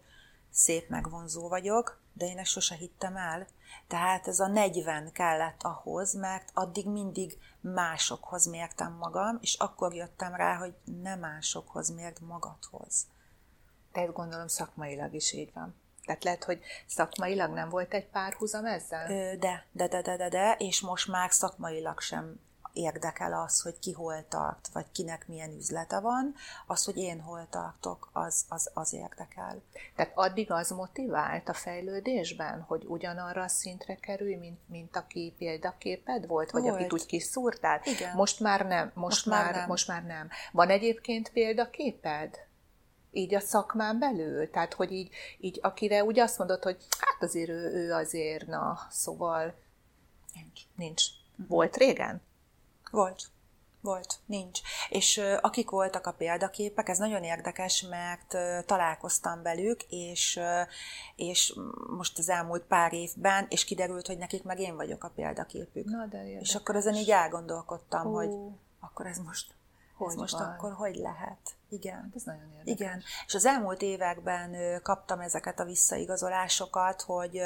[0.54, 3.46] szép megvonzó vagyok, de én ezt sose hittem el.
[3.86, 10.34] Tehát ez a 40 kellett ahhoz, mert addig mindig másokhoz mértem magam, és akkor jöttem
[10.34, 13.06] rá, hogy nem másokhoz mérd magadhoz.
[13.92, 15.74] Tehát gondolom szakmailag is így van.
[16.04, 19.06] Tehát lehet, hogy szakmailag nem volt egy párhuzam ezzel?
[19.06, 22.40] De, de, de, de, de, de, és most már szakmailag sem
[22.74, 26.34] érdekel az, hogy ki hol tart, vagy kinek milyen üzlete van,
[26.66, 29.62] az, hogy én hol tartok, az, az, az érdekel.
[29.96, 36.26] Tehát addig az motivált a fejlődésben, hogy ugyanarra a szintre kerülj, mint, mint aki példaképed
[36.26, 36.74] volt, vagy volt.
[36.74, 37.80] akit úgy kiszúrtál?
[37.84, 38.16] Igen.
[38.16, 38.84] Most már nem.
[38.94, 39.68] Most, most már, már nem.
[39.68, 40.28] Most már nem.
[40.52, 42.42] Van egyébként példaképed?
[43.16, 44.50] így a szakmán belül?
[44.50, 48.78] Tehát, hogy így, így akire úgy azt mondod, hogy hát azért ő, ő azért, na,
[48.90, 49.54] szóval
[50.34, 50.60] nincs.
[50.76, 51.02] Nincs.
[51.48, 52.22] Volt régen?
[52.94, 53.32] Volt.
[53.80, 54.60] Volt, nincs.
[54.88, 60.40] És akik voltak a példaképek, ez nagyon érdekes, mert találkoztam velük, és,
[61.16, 61.54] és
[61.96, 65.84] most az elmúlt pár évben, és kiderült, hogy nekik meg én vagyok a példaképük.
[65.84, 66.48] Na, de érdekes.
[66.48, 68.14] És akkor ezen így elgondolkodtam, uh.
[68.14, 68.30] hogy
[68.80, 69.54] akkor ez most,
[69.96, 71.56] hogy ez most akkor hogy lehet?
[71.68, 72.00] Igen.
[72.00, 72.80] Hát ez nagyon érdekes.
[72.80, 73.02] Igen.
[73.26, 77.42] És az elmúlt években kaptam ezeket a visszaigazolásokat, hogy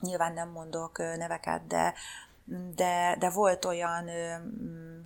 [0.00, 1.94] nyilván nem mondok neveket, de
[2.74, 4.34] de, de volt olyan ö,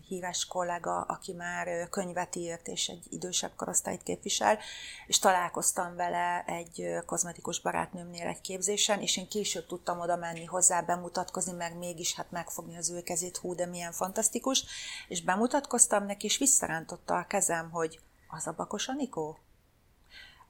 [0.08, 4.58] híres kollega, aki már könyvet írt, és egy idősebb korosztályt képvisel,
[5.06, 10.80] és találkoztam vele egy kozmetikus barátnőmnél egy képzésen, és én később tudtam oda menni hozzá,
[10.80, 14.64] bemutatkozni, meg mégis hát megfogni az ő kezét, hú, de milyen fantasztikus,
[15.08, 19.38] és bemutatkoztam neki, és visszarántotta a kezem, hogy az a Bakos Anikó?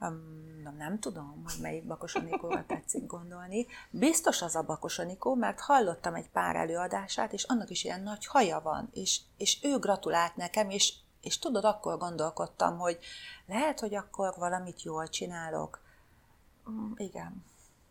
[0.00, 3.66] Um, nem tudom, hogy melyik Bakos Anikóra tetszik gondolni.
[3.90, 8.26] Biztos az a Bakos Anikó, mert hallottam egy pár előadását, és annak is ilyen nagy
[8.26, 12.98] haja van, és, és ő gratulált nekem, és, és tudod, akkor gondolkodtam, hogy
[13.46, 15.80] lehet, hogy akkor valamit jól csinálok.
[16.66, 17.44] Um, igen.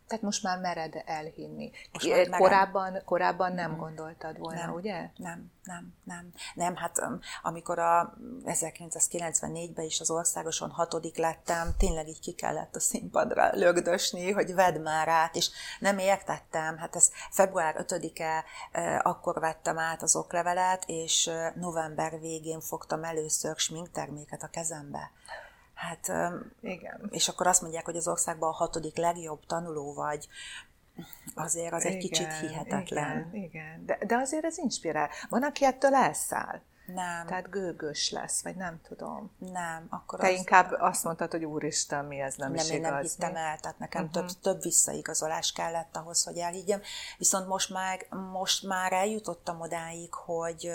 [0.06, 1.70] Tehát most már mered elhinni.
[1.92, 3.78] Most már korábban, korábban nem mm.
[3.78, 5.10] gondoltad volna, nem, ugye?
[5.16, 6.32] Nem, nem, nem.
[6.54, 7.02] Nem, hát
[7.42, 14.30] amikor a 1994-ben is az országoson hatodik lettem, tényleg így ki kellett a színpadra lögdösni,
[14.30, 16.76] hogy vedd már át, és nem értettem.
[16.76, 18.44] Hát ez február 5-e,
[19.02, 25.10] akkor vettem át az oklevelet, és november végén fogtam először sminkterméket a kezembe.
[25.76, 26.12] Hát,
[26.60, 27.08] igen.
[27.10, 30.28] És akkor azt mondják, hogy az országban a hatodik legjobb tanuló vagy.
[31.34, 33.28] Azért az igen, egy kicsit hihetetlen.
[33.32, 33.86] Igen, igen.
[33.86, 35.10] De, de azért ez inspirál.
[35.28, 36.60] Van, aki ettől elszáll.
[36.86, 37.26] Nem.
[37.26, 39.30] Tehát gőgös lesz, vagy nem tudom.
[39.38, 39.86] Nem.
[39.90, 42.90] Akkor Te az inkább azt mondtad, hogy úristen, mi ez nem, nem is én igaz.
[42.90, 43.38] nem hittem mi?
[43.38, 44.26] el, tehát nekem uh-huh.
[44.26, 46.80] több, több visszaigazolás kellett ahhoz, hogy elhiggyem.
[47.18, 50.70] Viszont most már, most már eljutottam odáig, hogy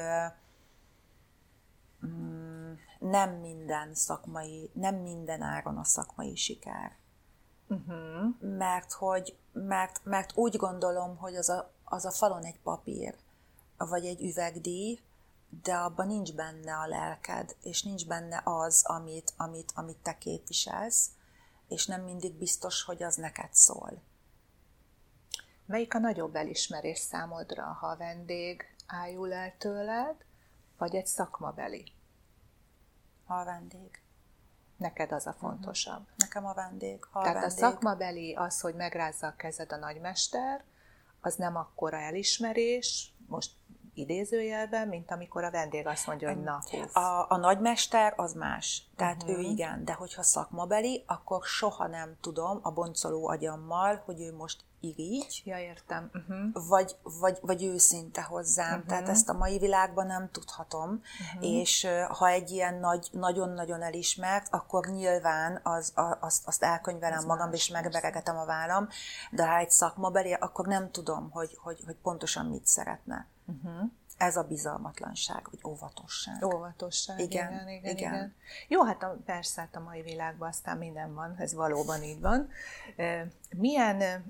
[2.06, 2.31] mm,
[3.02, 6.98] nem minden szakmai, nem minden áron a szakmai siker.
[7.68, 8.40] Uh-huh.
[8.40, 13.16] Mert, hogy, mert, mert úgy gondolom, hogy az a, az a falon egy papír,
[13.78, 15.00] vagy egy üvegdíj,
[15.64, 21.10] de abban nincs benne a lelked, és nincs benne az, amit, amit, amit te képviselsz,
[21.68, 24.02] és nem mindig biztos, hogy az neked szól.
[25.66, 30.16] Melyik a nagyobb elismerés számodra, ha a vendég ájul el tőled,
[30.78, 32.00] vagy egy szakmabeli?
[33.40, 34.02] A vendég.
[34.78, 36.08] Neked az a fontosabb.
[36.16, 37.04] Nekem a vendég.
[37.04, 37.58] Ha Tehát a, vendég.
[37.58, 40.64] a szakmabeli az, hogy megrázza a kezed a nagymester,
[41.22, 43.52] az nem akkora elismerés, most
[43.94, 46.62] idézőjelben, mint amikor a vendég azt mondja, hogy na.
[46.94, 49.38] A, a nagymester az más, tehát uh-huh.
[49.38, 54.64] ő igen, de hogyha szakmabeli, akkor soha nem tudom a boncoló agyammal, hogy ő most
[54.82, 56.10] irigy, ja, értem.
[56.14, 56.68] Uh-huh.
[56.68, 58.74] Vagy, vagy, vagy őszinte hozzám.
[58.74, 58.86] Uh-huh.
[58.86, 61.52] Tehát ezt a mai világban nem tudhatom, uh-huh.
[61.52, 67.54] és ha egy ilyen nagy, nagyon-nagyon elismert, akkor nyilván az, az, azt elkönyvelem Ez magam,
[67.54, 68.88] és megveregetem a vállam,
[69.32, 73.28] de ha egy szakmabeli, akkor nem tudom, hogy, hogy, hogy pontosan mit szeretne.
[73.52, 73.90] Uh-huh.
[74.18, 76.46] Ez a bizalmatlanság, vagy óvatosság.
[76.46, 77.98] Óvatosság, igen, igen, igen.
[77.98, 78.14] igen.
[78.14, 78.36] igen.
[78.68, 82.50] Jó, hát a, persze, hát a mai világban aztán minden van, ez valóban így van.
[83.50, 84.24] Milyen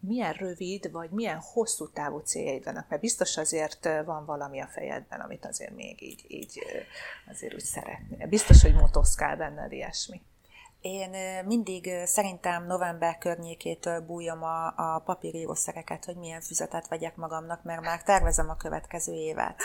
[0.00, 5.20] milyen rövid, vagy milyen hosszú távú céljaid vannak, mert biztos azért van valami a fejedben,
[5.20, 6.62] amit azért még így, így
[7.30, 8.26] azért úgy szeretnél.
[8.26, 10.22] Biztos, hogy motoszkál benned ilyesmi.
[10.80, 11.10] Én
[11.44, 18.02] mindig szerintem november környékétől bújom a, a papírírószereket, hogy milyen füzetet vegyek magamnak, mert már
[18.02, 19.62] tervezem a következő évet.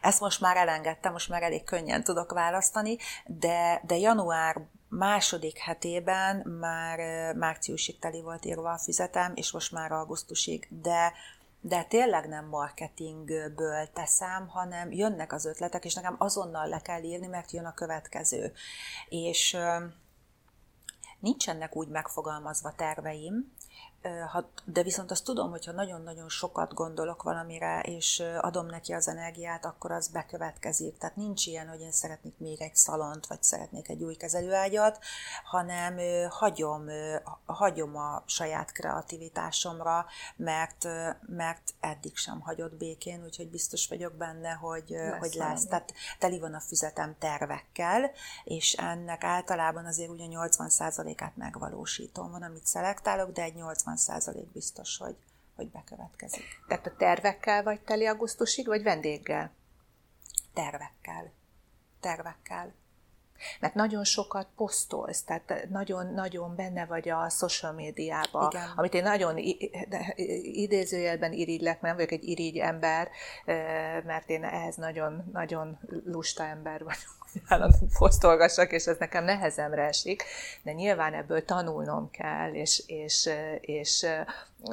[0.00, 4.56] Ezt most már elengedtem, most már elég könnyen tudok választani, de, de január
[4.88, 6.98] második hetében már
[7.34, 11.12] márciusig teli volt írva a füzetem, és most már augusztusig, de
[11.60, 17.26] de tényleg nem marketingből teszem, hanem jönnek az ötletek, és nekem azonnal le kell írni,
[17.26, 18.52] mert jön a következő.
[19.08, 19.56] És
[21.26, 23.52] nincsenek úgy megfogalmazva terveim,
[24.64, 29.90] de viszont azt tudom, hogyha nagyon-nagyon sokat gondolok valamire, és adom neki az energiát, akkor
[29.90, 30.98] az bekövetkezik.
[30.98, 34.98] Tehát nincs ilyen, hogy én szeretnék még egy szalont, vagy szeretnék egy új kezelőágyat,
[35.44, 35.98] hanem
[36.30, 36.86] hagyom,
[37.46, 40.84] hagyom a saját kreativitásomra, mert,
[41.26, 45.18] mert eddig sem hagyott békén, úgyhogy biztos vagyok benne, hogy lesz.
[45.18, 45.66] Hogy lesz.
[45.66, 48.10] Tehát teli van a füzetem tervekkel,
[48.44, 52.30] és ennek általában azért ugye 80%-át megvalósítom.
[52.30, 55.16] Van, amit szelektálok, de egy 80 százalék biztos, hogy,
[55.56, 56.44] hogy bekövetkezik.
[56.68, 59.52] Tehát a tervekkel vagy teli augusztusig, vagy vendéggel?
[60.54, 61.32] Tervekkel.
[62.00, 62.74] Tervekkel.
[63.60, 69.36] Mert nagyon sokat posztolsz, tehát nagyon-nagyon benne vagy a social médiában, amit én nagyon
[70.42, 73.08] idézőjelben irigylek, mert nem vagyok egy irigy ember,
[74.04, 80.24] mert én ehhez nagyon-nagyon lusta ember vagyok állandóan posztolgassak, és ez nekem nehezemre esik,
[80.62, 84.06] de nyilván ebből tanulnom kell, és, és, és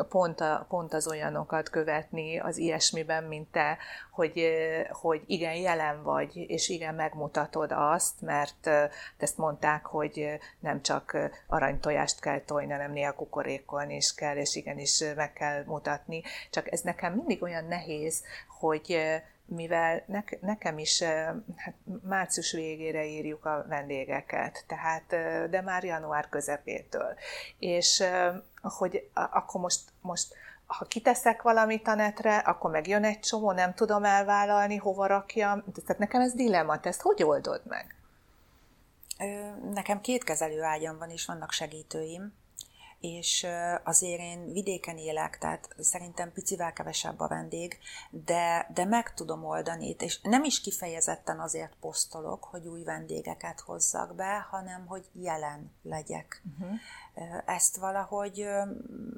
[0.10, 3.78] pont, a, pont az olyanokat követni az ilyesmiben, mint te,
[4.12, 4.54] hogy,
[4.90, 8.70] hogy igen, jelen vagy, és igen, megmutatod azt, mert
[9.18, 15.04] ezt mondták, hogy nem csak aranytojást kell tojni, hanem néha kukorékolni is kell, és igenis
[15.16, 16.22] meg kell mutatni.
[16.50, 18.24] Csak ez nekem mindig olyan nehéz,
[18.60, 18.98] hogy
[19.46, 21.04] mivel ne, nekem is
[21.56, 21.74] hát
[22.04, 25.06] március végére írjuk a vendégeket, tehát,
[25.50, 27.16] de már január közepétől.
[27.60, 28.04] És
[28.62, 30.34] hogy akkor most, most
[30.66, 35.64] ha kiteszek valamit a netre, akkor meg jön egy csomó, nem tudom elvállalni, hova rakjam.
[35.86, 37.96] Tehát nekem ez dilemma, te ezt hogy oldod meg?
[39.74, 42.34] Nekem két kezelőágyam van, és vannak segítőim
[43.04, 43.48] és
[43.84, 47.78] azért én vidéken élek, tehát szerintem picivel kevesebb a vendég,
[48.10, 54.16] de, de meg tudom oldani, és nem is kifejezetten azért posztolok, hogy új vendégeket hozzak
[54.16, 56.44] be, hanem hogy jelen legyek.
[56.60, 56.80] Uh-huh.
[57.46, 58.48] Ezt valahogy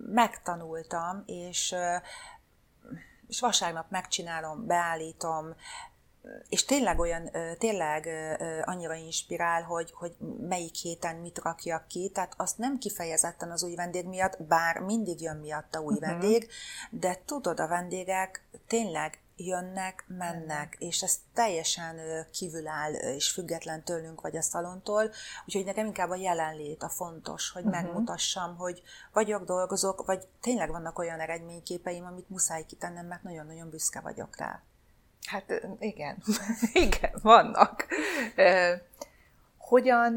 [0.05, 1.75] megtanultam, és
[3.27, 5.55] és vasárnap megcsinálom, beállítom,
[6.49, 8.09] és tényleg olyan, tényleg
[8.63, 13.75] annyira inspirál, hogy, hogy melyik héten mit rakjak ki, tehát azt nem kifejezetten az új
[13.75, 16.09] vendég miatt, bár mindig jön miatt a új uh-huh.
[16.09, 16.47] vendég,
[16.89, 21.99] de tudod, a vendégek tényleg jönnek, mennek, és ez teljesen
[22.31, 25.11] kívül áll és független tőlünk vagy a szalontól,
[25.45, 27.81] úgyhogy nekem inkább a jelenlét a fontos, hogy uh-huh.
[27.81, 28.81] megmutassam, hogy
[29.13, 34.63] vagyok, dolgozok, vagy tényleg vannak olyan eredményképeim, amit muszáj kitennem, mert nagyon-nagyon büszke vagyok rá.
[35.25, 36.23] Hát igen,
[36.73, 37.87] igen, vannak.
[39.57, 40.15] Hogyan,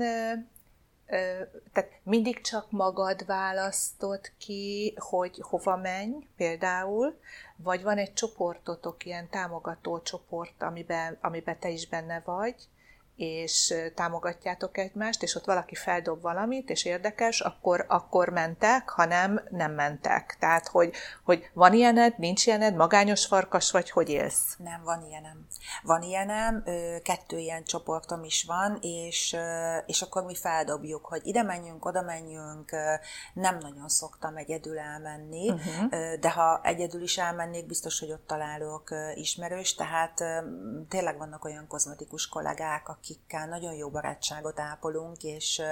[1.72, 7.20] tehát mindig csak magad választod ki, hogy hova menj például,
[7.56, 12.54] vagy van egy csoportotok, ilyen támogató csoport, amiben, amiben te is benne vagy,
[13.18, 19.40] és támogatjátok egymást, és ott valaki feldob valamit, és érdekes, akkor, akkor mentek, ha nem,
[19.50, 20.36] nem mentek.
[20.40, 20.94] Tehát, hogy,
[21.24, 24.56] hogy van ilyened, nincs ilyened, magányos farkas vagy, hogy élsz?
[24.58, 25.46] Nem, van ilyenem.
[25.82, 26.64] Van ilyenem,
[27.02, 29.36] kettő ilyen csoportom is van, és,
[29.86, 32.70] és akkor mi feldobjuk, hogy ide menjünk, oda menjünk,
[33.34, 36.14] nem nagyon szoktam egyedül elmenni, uh-huh.
[36.20, 40.24] de ha egyedül is elmennék, biztos, hogy ott találok ismerős, tehát
[40.88, 45.62] tényleg vannak olyan kozmetikus kollégák, akik akikkel nagyon jó barátságot ápolunk, és,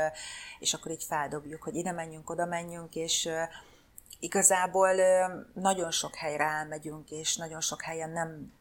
[0.59, 3.29] és akkor így feldobjuk, hogy ide menjünk, oda menjünk, és
[4.21, 4.95] igazából
[5.55, 8.53] nagyon sok helyre elmegyünk, és nagyon sok helyen nem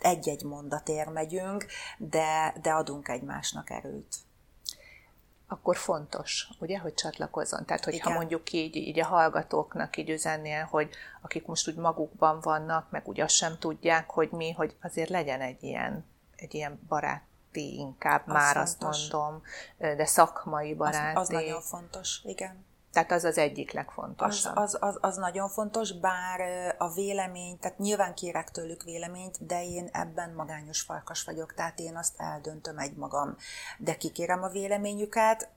[0.00, 1.66] egy-egy mondatért megyünk,
[1.98, 4.16] de, de adunk egymásnak erőt
[5.52, 7.64] akkor fontos, ugye, hogy csatlakozzon.
[7.64, 8.18] Tehát, hogyha Igen.
[8.18, 10.90] mondjuk így, így a hallgatóknak így üzennél, hogy
[11.20, 15.40] akik most úgy magukban vannak, meg úgy azt sem tudják, hogy mi, hogy azért legyen
[15.40, 16.04] egy ilyen,
[16.36, 17.22] egy ilyen barát
[17.52, 18.68] baráti inkább, az már fontos.
[18.88, 19.42] azt mondom,
[19.78, 21.16] de szakmai baráti.
[21.16, 22.68] Az, az nagyon fontos, igen.
[22.92, 24.56] Tehát az az egyik legfontosabb.
[24.56, 26.40] Az, az, az, az nagyon fontos, bár
[26.78, 31.96] a vélemény, tehát nyilván kérek tőlük véleményt, de én ebben magányos farkas vagyok, tehát én
[31.96, 33.36] azt eldöntöm egymagam.
[33.78, 35.48] De kikérem a véleményüket,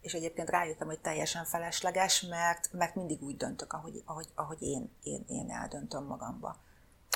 [0.00, 4.90] és egyébként rájöttem, hogy teljesen felesleges, mert, mert mindig úgy döntök, ahogy, ahogy, ahogy én,
[5.02, 6.56] én, én eldöntöm magamba.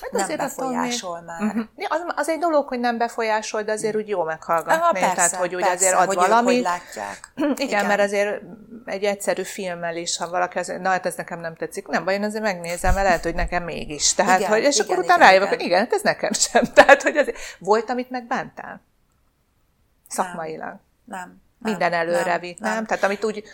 [0.01, 1.27] Hát nem azért befolyásol még...
[1.27, 1.43] már.
[1.43, 1.67] Uh-huh.
[1.89, 4.83] Az, az egy dolog, hogy nem befolyásol, de azért úgy jó meghallgatni.
[4.83, 6.59] Ah, persze, Tehát, hogy persze, azért ad hogy valamit.
[6.59, 7.33] Ők, hogy látják.
[7.37, 8.43] Igen, Igen, mert azért
[8.85, 12.15] egy egyszerű filmmel is, ha valaki azért, na hát ez nekem nem tetszik, nem baj,
[12.15, 14.15] én azért megnézem, mert lehet, hogy nekem mégis.
[14.15, 16.65] Tehát, igen, hogy, és igen, akkor utána rájövök, hogy igen, hát ez nekem sem.
[16.75, 18.81] Tehát, hogy azért volt, amit megbántál?
[20.09, 20.77] Szakmailag.
[21.05, 21.19] Nem.
[21.19, 22.75] nem Minden előre vitt, nem?
[22.75, 22.87] nem?
[22.87, 23.45] Tehát amit úgy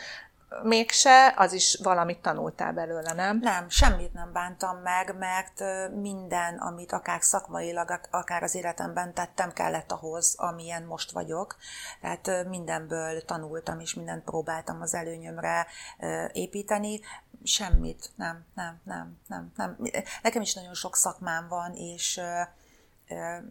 [0.62, 3.38] mégse, az is valamit tanultál belőle, nem?
[3.38, 5.62] Nem, semmit nem bántam meg, mert
[5.94, 11.56] minden, amit akár szakmailag, akár az életemben tettem, kellett ahhoz, amilyen most vagyok.
[12.00, 15.66] Tehát mindenből tanultam, és mindent próbáltam az előnyömre
[16.32, 17.00] építeni.
[17.42, 19.76] Semmit, nem, nem, nem, nem, nem.
[20.22, 22.20] Nekem is nagyon sok szakmám van, és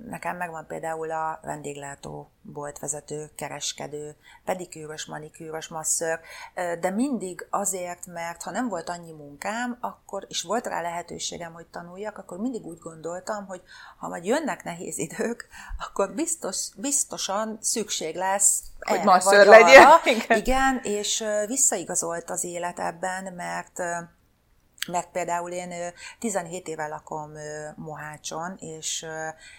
[0.07, 6.20] Nekem megvan például a vendéglátó boltvezető, kereskedő, pedikűrös, manikűrös, masször,
[6.80, 11.66] de mindig azért, mert ha nem volt annyi munkám, akkor, és volt rá lehetőségem, hogy
[11.66, 13.62] tanuljak, akkor mindig úgy gondoltam, hogy
[13.97, 15.47] ha majd jönnek nehéz idők,
[15.88, 19.88] akkor biztos, biztosan szükség lesz hogy masször legyen.
[20.16, 20.38] Igen.
[20.38, 23.82] Igen, és visszaigazolt az élet ebben, mert
[24.88, 25.73] mert például én
[26.19, 27.32] 17 éve lakom
[27.75, 29.05] Mohácson, és,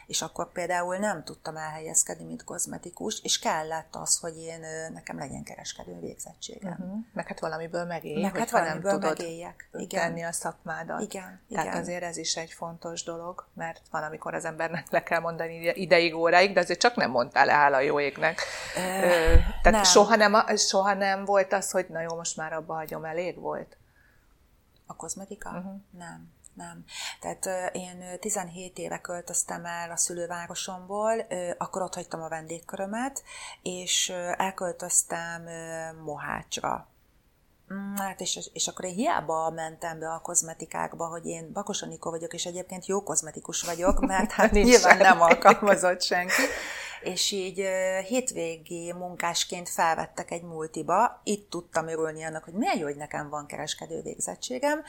[0.06, 5.42] és akkor például nem tudtam elhelyezkedni, mint kozmetikus, és kellett az, hogy én nekem legyen
[5.42, 6.72] kereskedő végzettségem.
[6.72, 6.98] Uh-huh.
[7.12, 9.68] Meg hát valamiből megélj, Meg hát valamiből nem tudod megéljek.
[9.72, 10.00] Igen.
[10.00, 11.00] tenni a szakmádat.
[11.00, 11.80] Igen, Tehát igen.
[11.80, 16.14] azért ez is egy fontos dolog, mert van, amikor az embernek le kell mondani ideig,
[16.14, 18.40] óráig, de azért csak nem mondtál le, hála jó égnek.
[18.76, 19.82] Ö, Tehát nem.
[19.82, 23.76] Soha, nem, soha nem volt az, hogy na jó, most már abba hagyom, elég volt?
[24.90, 25.50] A kozmetika?
[25.50, 25.80] Uh-huh.
[25.90, 26.32] Nem.
[26.54, 26.84] Nem.
[27.20, 31.26] Tehát én 17 éve költöztem el a szülővárosomból,
[31.58, 33.22] akkor ott hagytam a vendégkörömet,
[33.62, 35.42] és elköltöztem
[36.04, 36.88] Mohácsra.
[37.74, 42.10] Mm, hát és, és akkor én hiába mentem be a kozmetikákba, hogy én Bakos Anikó
[42.10, 46.42] vagyok, és egyébként jó kozmetikus vagyok, mert hát nyilván nem alkalmazott senki.
[47.02, 47.64] És így
[48.06, 53.46] hétvégi munkásként felvettek egy multiba, itt tudtam örülni annak, hogy milyen jó, hogy nekem van
[53.46, 54.82] kereskedő végzettségem,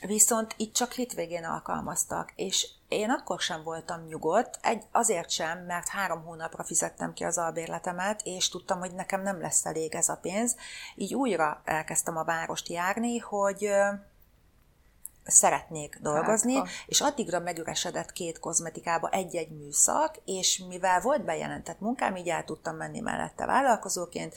[0.00, 5.88] Viszont itt csak hétvégén alkalmaztak, és én akkor sem voltam nyugodt, egy, azért sem, mert
[5.88, 10.18] három hónapra fizettem ki az albérletemet, és tudtam, hogy nekem nem lesz elég ez a
[10.22, 10.56] pénz.
[10.94, 13.70] Így újra elkezdtem a várost járni, hogy
[15.24, 22.16] szeretnék dolgozni, hát, és addigra megüresedett két kozmetikába egy-egy műszak, és mivel volt bejelentett munkám,
[22.16, 24.34] így el tudtam menni mellette vállalkozóként,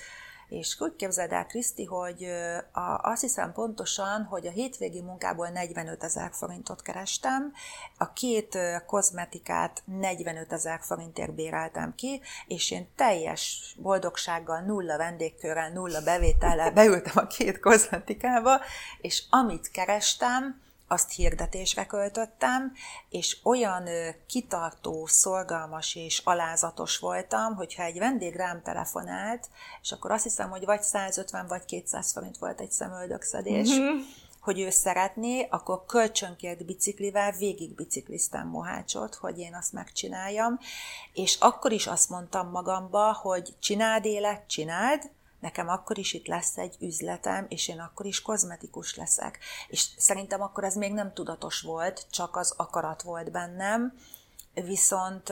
[0.49, 2.23] és úgy képzeld el, Kriszti, hogy
[2.71, 7.53] a, azt hiszem pontosan, hogy a hétvégi munkából 45 ezer forintot kerestem,
[7.97, 16.01] a két kozmetikát 45 ezer forintért béreltem ki, és én teljes boldogsággal, nulla vendégkörrel, nulla
[16.01, 18.61] bevétellel beültem a két kozmetikába,
[19.01, 22.73] és amit kerestem, azt hirdetésre költöttem,
[23.09, 23.87] és olyan
[24.27, 29.49] kitartó, szorgalmas és alázatos voltam, hogyha egy vendég rám telefonált,
[29.81, 33.99] és akkor azt hiszem, hogy vagy 150 vagy 200 forint volt egy szemöldökszedés, mm-hmm.
[34.39, 40.59] hogy ő szeretné, akkor kölcsönkért biciklivel végig bicikliztem Mohácsot, hogy én azt megcsináljam,
[41.13, 46.57] és akkor is azt mondtam magamba, hogy csináld élet, csináld, nekem akkor is itt lesz
[46.57, 49.39] egy üzletem, és én akkor is kozmetikus leszek.
[49.67, 53.93] És szerintem akkor ez még nem tudatos volt, csak az akarat volt bennem,
[54.53, 55.29] Viszont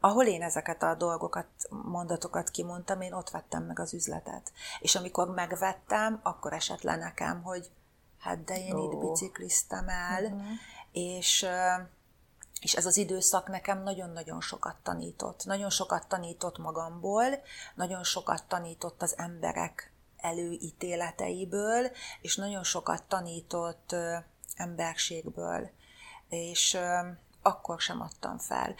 [0.00, 4.52] ahol én ezeket a dolgokat, mondatokat kimondtam, én ott vettem meg az üzletet.
[4.80, 7.70] És amikor megvettem, akkor esett le nekem, hogy
[8.18, 8.84] hát de én oh.
[8.84, 10.46] itt bicikliztem el, uh-huh.
[10.92, 11.46] és
[12.60, 15.44] és ez az időszak nekem nagyon-nagyon sokat tanított.
[15.44, 17.24] Nagyon sokat tanított magamból,
[17.74, 21.90] nagyon sokat tanított az emberek előítéleteiből,
[22.20, 23.94] és nagyon sokat tanított
[24.56, 25.70] emberségből.
[26.28, 26.78] És
[27.42, 28.74] akkor sem adtam fel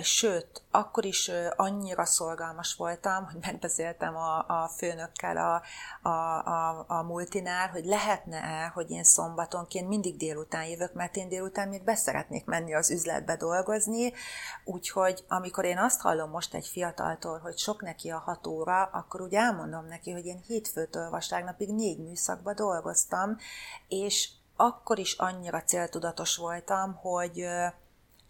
[0.00, 5.62] sőt, akkor is annyira szolgalmas voltam, hogy megbeszéltem a, a főnökkel a,
[6.08, 11.68] a, a, a multinál, hogy lehetne-e, hogy én szombatonként mindig délután jövök, mert én délután
[11.68, 14.12] még beszeretnék menni az üzletbe dolgozni,
[14.64, 19.20] úgyhogy amikor én azt hallom most egy fiataltól, hogy sok neki a hat óra, akkor
[19.20, 23.36] úgy elmondom neki, hogy én hétfőtől vasárnapig négy műszakba dolgoztam,
[23.88, 27.46] és akkor is annyira céltudatos voltam, hogy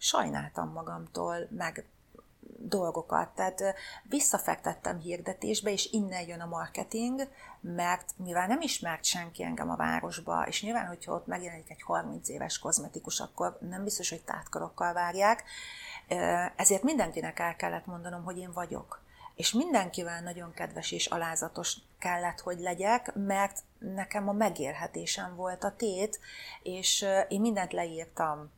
[0.03, 1.85] sajnáltam magamtól, meg
[2.57, 3.29] dolgokat.
[3.29, 3.61] Tehát
[4.03, 7.27] visszafektettem hirdetésbe, és innen jön a marketing,
[7.61, 12.29] mert mivel nem ismert senki engem a városba, és nyilván, hogyha ott megjelenik egy 30
[12.29, 15.43] éves kozmetikus, akkor nem biztos, hogy tátkorokkal várják,
[16.55, 19.01] ezért mindenkinek el kellett mondanom, hogy én vagyok.
[19.35, 25.75] És mindenkivel nagyon kedves és alázatos kellett, hogy legyek, mert nekem a megélhetésem volt a
[25.75, 26.19] tét,
[26.63, 28.51] és én mindent leírtam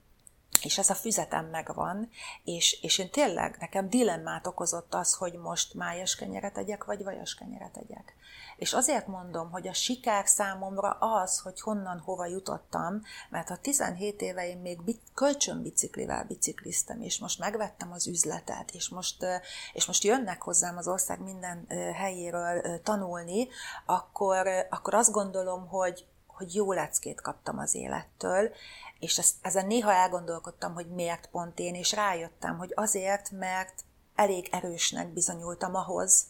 [0.66, 2.10] és ez a füzetem megvan,
[2.44, 7.36] és, és én tényleg, nekem dilemmát okozott az, hogy most májas kenyeret egyek, vagy vajas
[7.36, 8.14] kenyeret egyek.
[8.58, 14.22] És azért mondom, hogy a siker számomra az, hogy honnan hova jutottam, mert a 17
[14.22, 14.80] éve én még
[15.14, 19.26] kölcsönbiciklivel bicikliztem, és most megvettem az üzletet, és most,
[19.74, 23.48] és most jönnek hozzám az ország minden helyéről tanulni,
[23.86, 28.52] akkor, akkor azt gondolom, hogy, hogy jó leckét kaptam az élettől,
[29.00, 33.84] és ezt, ezen néha elgondolkodtam, hogy miért pont én, és rájöttem, hogy azért, mert
[34.16, 36.26] elég erősnek bizonyultam ahhoz,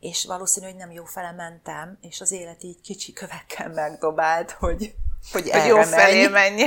[0.00, 4.94] és valószínű, hogy nem jó fele mentem, és az élet így kicsi kövekkel megdobált, hogy,
[5.32, 6.62] hogy, hogy jó felé menj.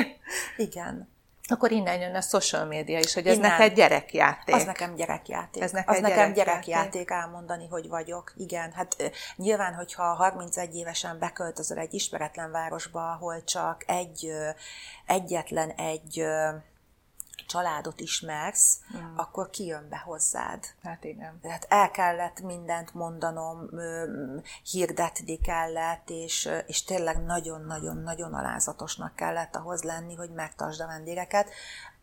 [0.57, 1.11] Igen.
[1.51, 3.49] Akkor innen jön a social média is, hogy ez innen.
[3.49, 4.55] neked gyerekjáték.
[4.55, 5.63] Az nekem gyerekjáték.
[5.63, 6.65] Ez neked az nekem gyerekjáték.
[6.65, 8.33] gyerekjáték elmondani, hogy vagyok.
[8.35, 8.95] Igen, hát
[9.35, 14.31] nyilván, hogyha 31 évesen beköltözöl egy ismeretlen városba, ahol csak egy,
[15.05, 16.25] egyetlen egy
[17.47, 19.17] családot ismersz, mm.
[19.17, 20.65] akkor kijön be hozzád.
[20.84, 21.39] Hát igen.
[21.41, 23.69] Tehát el kellett mindent mondanom,
[24.71, 31.49] hirdetni kellett, és, és tényleg nagyon-nagyon-nagyon alázatosnak kellett ahhoz lenni, hogy megtartsd a vendégeket.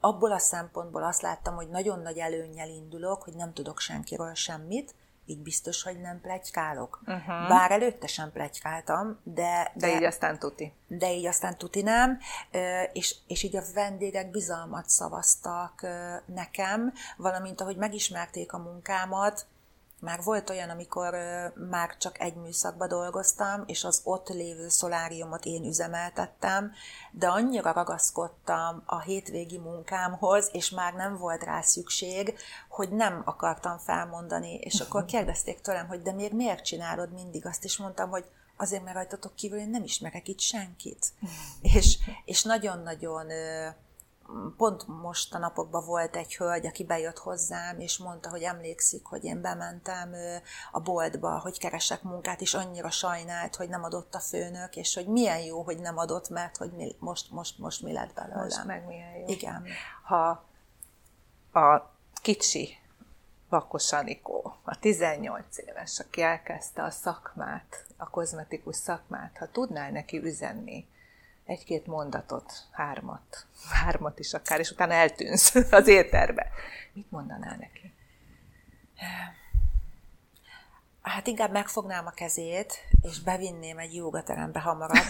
[0.01, 4.95] Abból a szempontból azt láttam, hogy nagyon nagy előnnyel indulok, hogy nem tudok senkiről semmit,
[5.29, 7.01] így biztos, hogy nem plegykálok.
[7.07, 7.49] Uh-huh.
[7.49, 9.87] Bár előtte sem plegykáltam, de, de...
[9.87, 10.73] De így aztán tuti.
[10.87, 12.19] De így aztán tuti nem,
[12.93, 15.87] és, és így a vendégek bizalmat szavaztak
[16.27, 19.47] nekem, valamint ahogy megismerték a munkámat,
[20.01, 21.17] már volt olyan, amikor
[21.71, 26.73] már csak egy műszakba dolgoztam, és az ott lévő szoláriumot én üzemeltettem,
[27.11, 32.39] de annyira ragaszkodtam a hétvégi munkámhoz, és már nem volt rá szükség,
[32.69, 34.55] hogy nem akartam felmondani.
[34.55, 38.25] És akkor kérdezték tőlem, hogy de még miért csinálod mindig azt, és mondtam, hogy
[38.57, 41.07] azért, mert rajtatok kívül én nem ismerek itt senkit.
[41.75, 43.27] és, és nagyon-nagyon
[44.57, 49.25] pont most a napokban volt egy hölgy, aki bejött hozzám, és mondta, hogy emlékszik, hogy
[49.25, 50.15] én bementem
[50.73, 55.07] a boltba, hogy keresek munkát, és annyira sajnált, hogy nem adott a főnök, és hogy
[55.07, 58.43] milyen jó, hogy nem adott, mert hogy mi, most, most, most mi lett belőlem.
[58.43, 59.27] Most meg milyen jó.
[59.27, 59.65] Igen.
[60.03, 60.45] Ha
[61.53, 61.91] a
[62.23, 62.79] kicsi
[63.49, 70.19] Vakos Anikó, a 18 éves, aki elkezdte a szakmát, a kozmetikus szakmát, ha tudnál neki
[70.19, 70.87] üzenni,
[71.49, 73.47] egy-két mondatot, hármat,
[73.85, 76.51] hármat is akár, és utána eltűnsz az éterbe.
[76.93, 77.95] Mit mondanál neki?
[81.03, 82.73] Hát inkább megfognám a kezét,
[83.03, 85.07] és bevinném egy jogaterembe hamarabb,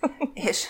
[0.34, 0.66] és,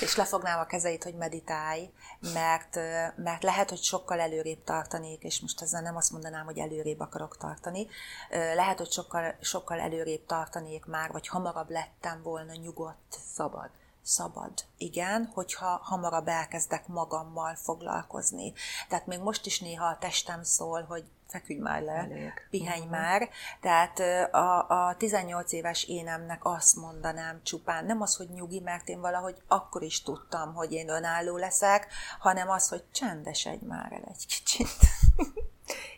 [0.00, 1.90] és lefognám a kezeit, hogy meditálj,
[2.20, 2.74] mert,
[3.16, 7.36] mert lehet, hogy sokkal előrébb tartanék, és most ezzel nem azt mondanám, hogy előrébb akarok
[7.36, 7.86] tartani,
[8.30, 13.70] lehet, hogy sokkal, sokkal előrébb tartanék már, vagy hamarabb lettem volna nyugodt, szabad
[14.02, 18.52] szabad, igen, hogyha hamarabb elkezdek magammal foglalkozni.
[18.88, 22.32] Tehát még most is néha a testem szól, hogy feküdj már le, Elég.
[22.50, 22.92] pihenj uh-huh.
[22.92, 23.28] már.
[23.60, 23.98] Tehát
[24.34, 29.42] a, a 18 éves énemnek azt mondanám csupán, nem az, hogy nyugi, mert én valahogy
[29.48, 31.86] akkor is tudtam, hogy én önálló leszek,
[32.18, 34.68] hanem az, hogy csendesedj már el egy kicsit.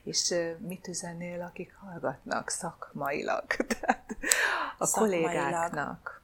[0.05, 3.47] És mit üzennél, akik hallgatnak szakmailag?
[3.81, 4.17] Tehát
[4.79, 5.31] a szakmailag.
[5.31, 6.22] kollégáknak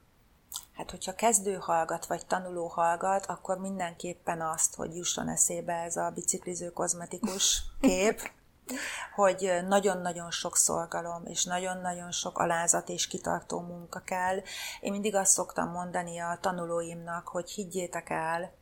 [0.78, 6.10] Hát, hogyha kezdő hallgat, vagy tanuló hallgat, akkor mindenképpen azt, hogy jusson eszébe ez a
[6.14, 8.30] bicikliző kozmetikus kép,
[9.14, 14.36] hogy nagyon-nagyon sok szorgalom, és nagyon-nagyon sok alázat és kitartó munka kell.
[14.80, 18.52] Én mindig azt szoktam mondani a tanulóimnak, hogy higgyétek el,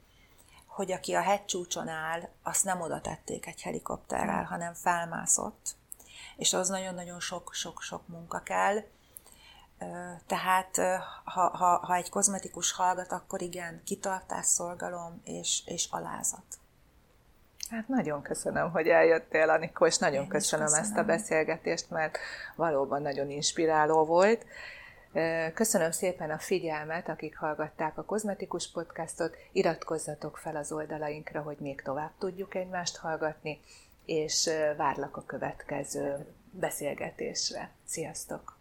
[0.66, 5.76] hogy aki a hegycsúcson áll, azt nem oda tették egy helikopterrel, hanem felmászott.
[6.36, 8.84] És az nagyon-nagyon sok-sok-sok munka kell
[10.26, 10.76] tehát
[11.24, 16.44] ha, ha, ha egy kozmetikus hallgat, akkor igen, kitartás, szolgalom és, és alázat.
[17.70, 22.18] Hát nagyon köszönöm, hogy eljöttél, Anikó, és nagyon köszönöm, köszönöm ezt a beszélgetést, mert
[22.56, 24.44] valóban nagyon inspiráló volt.
[25.54, 29.36] Köszönöm szépen a figyelmet, akik hallgatták a Kozmetikus podcastot.
[29.52, 33.60] Iratkozzatok fel az oldalainkra, hogy még tovább tudjuk egymást hallgatni,
[34.04, 37.70] és várlak a következő beszélgetésre.
[37.86, 38.55] Sziasztok!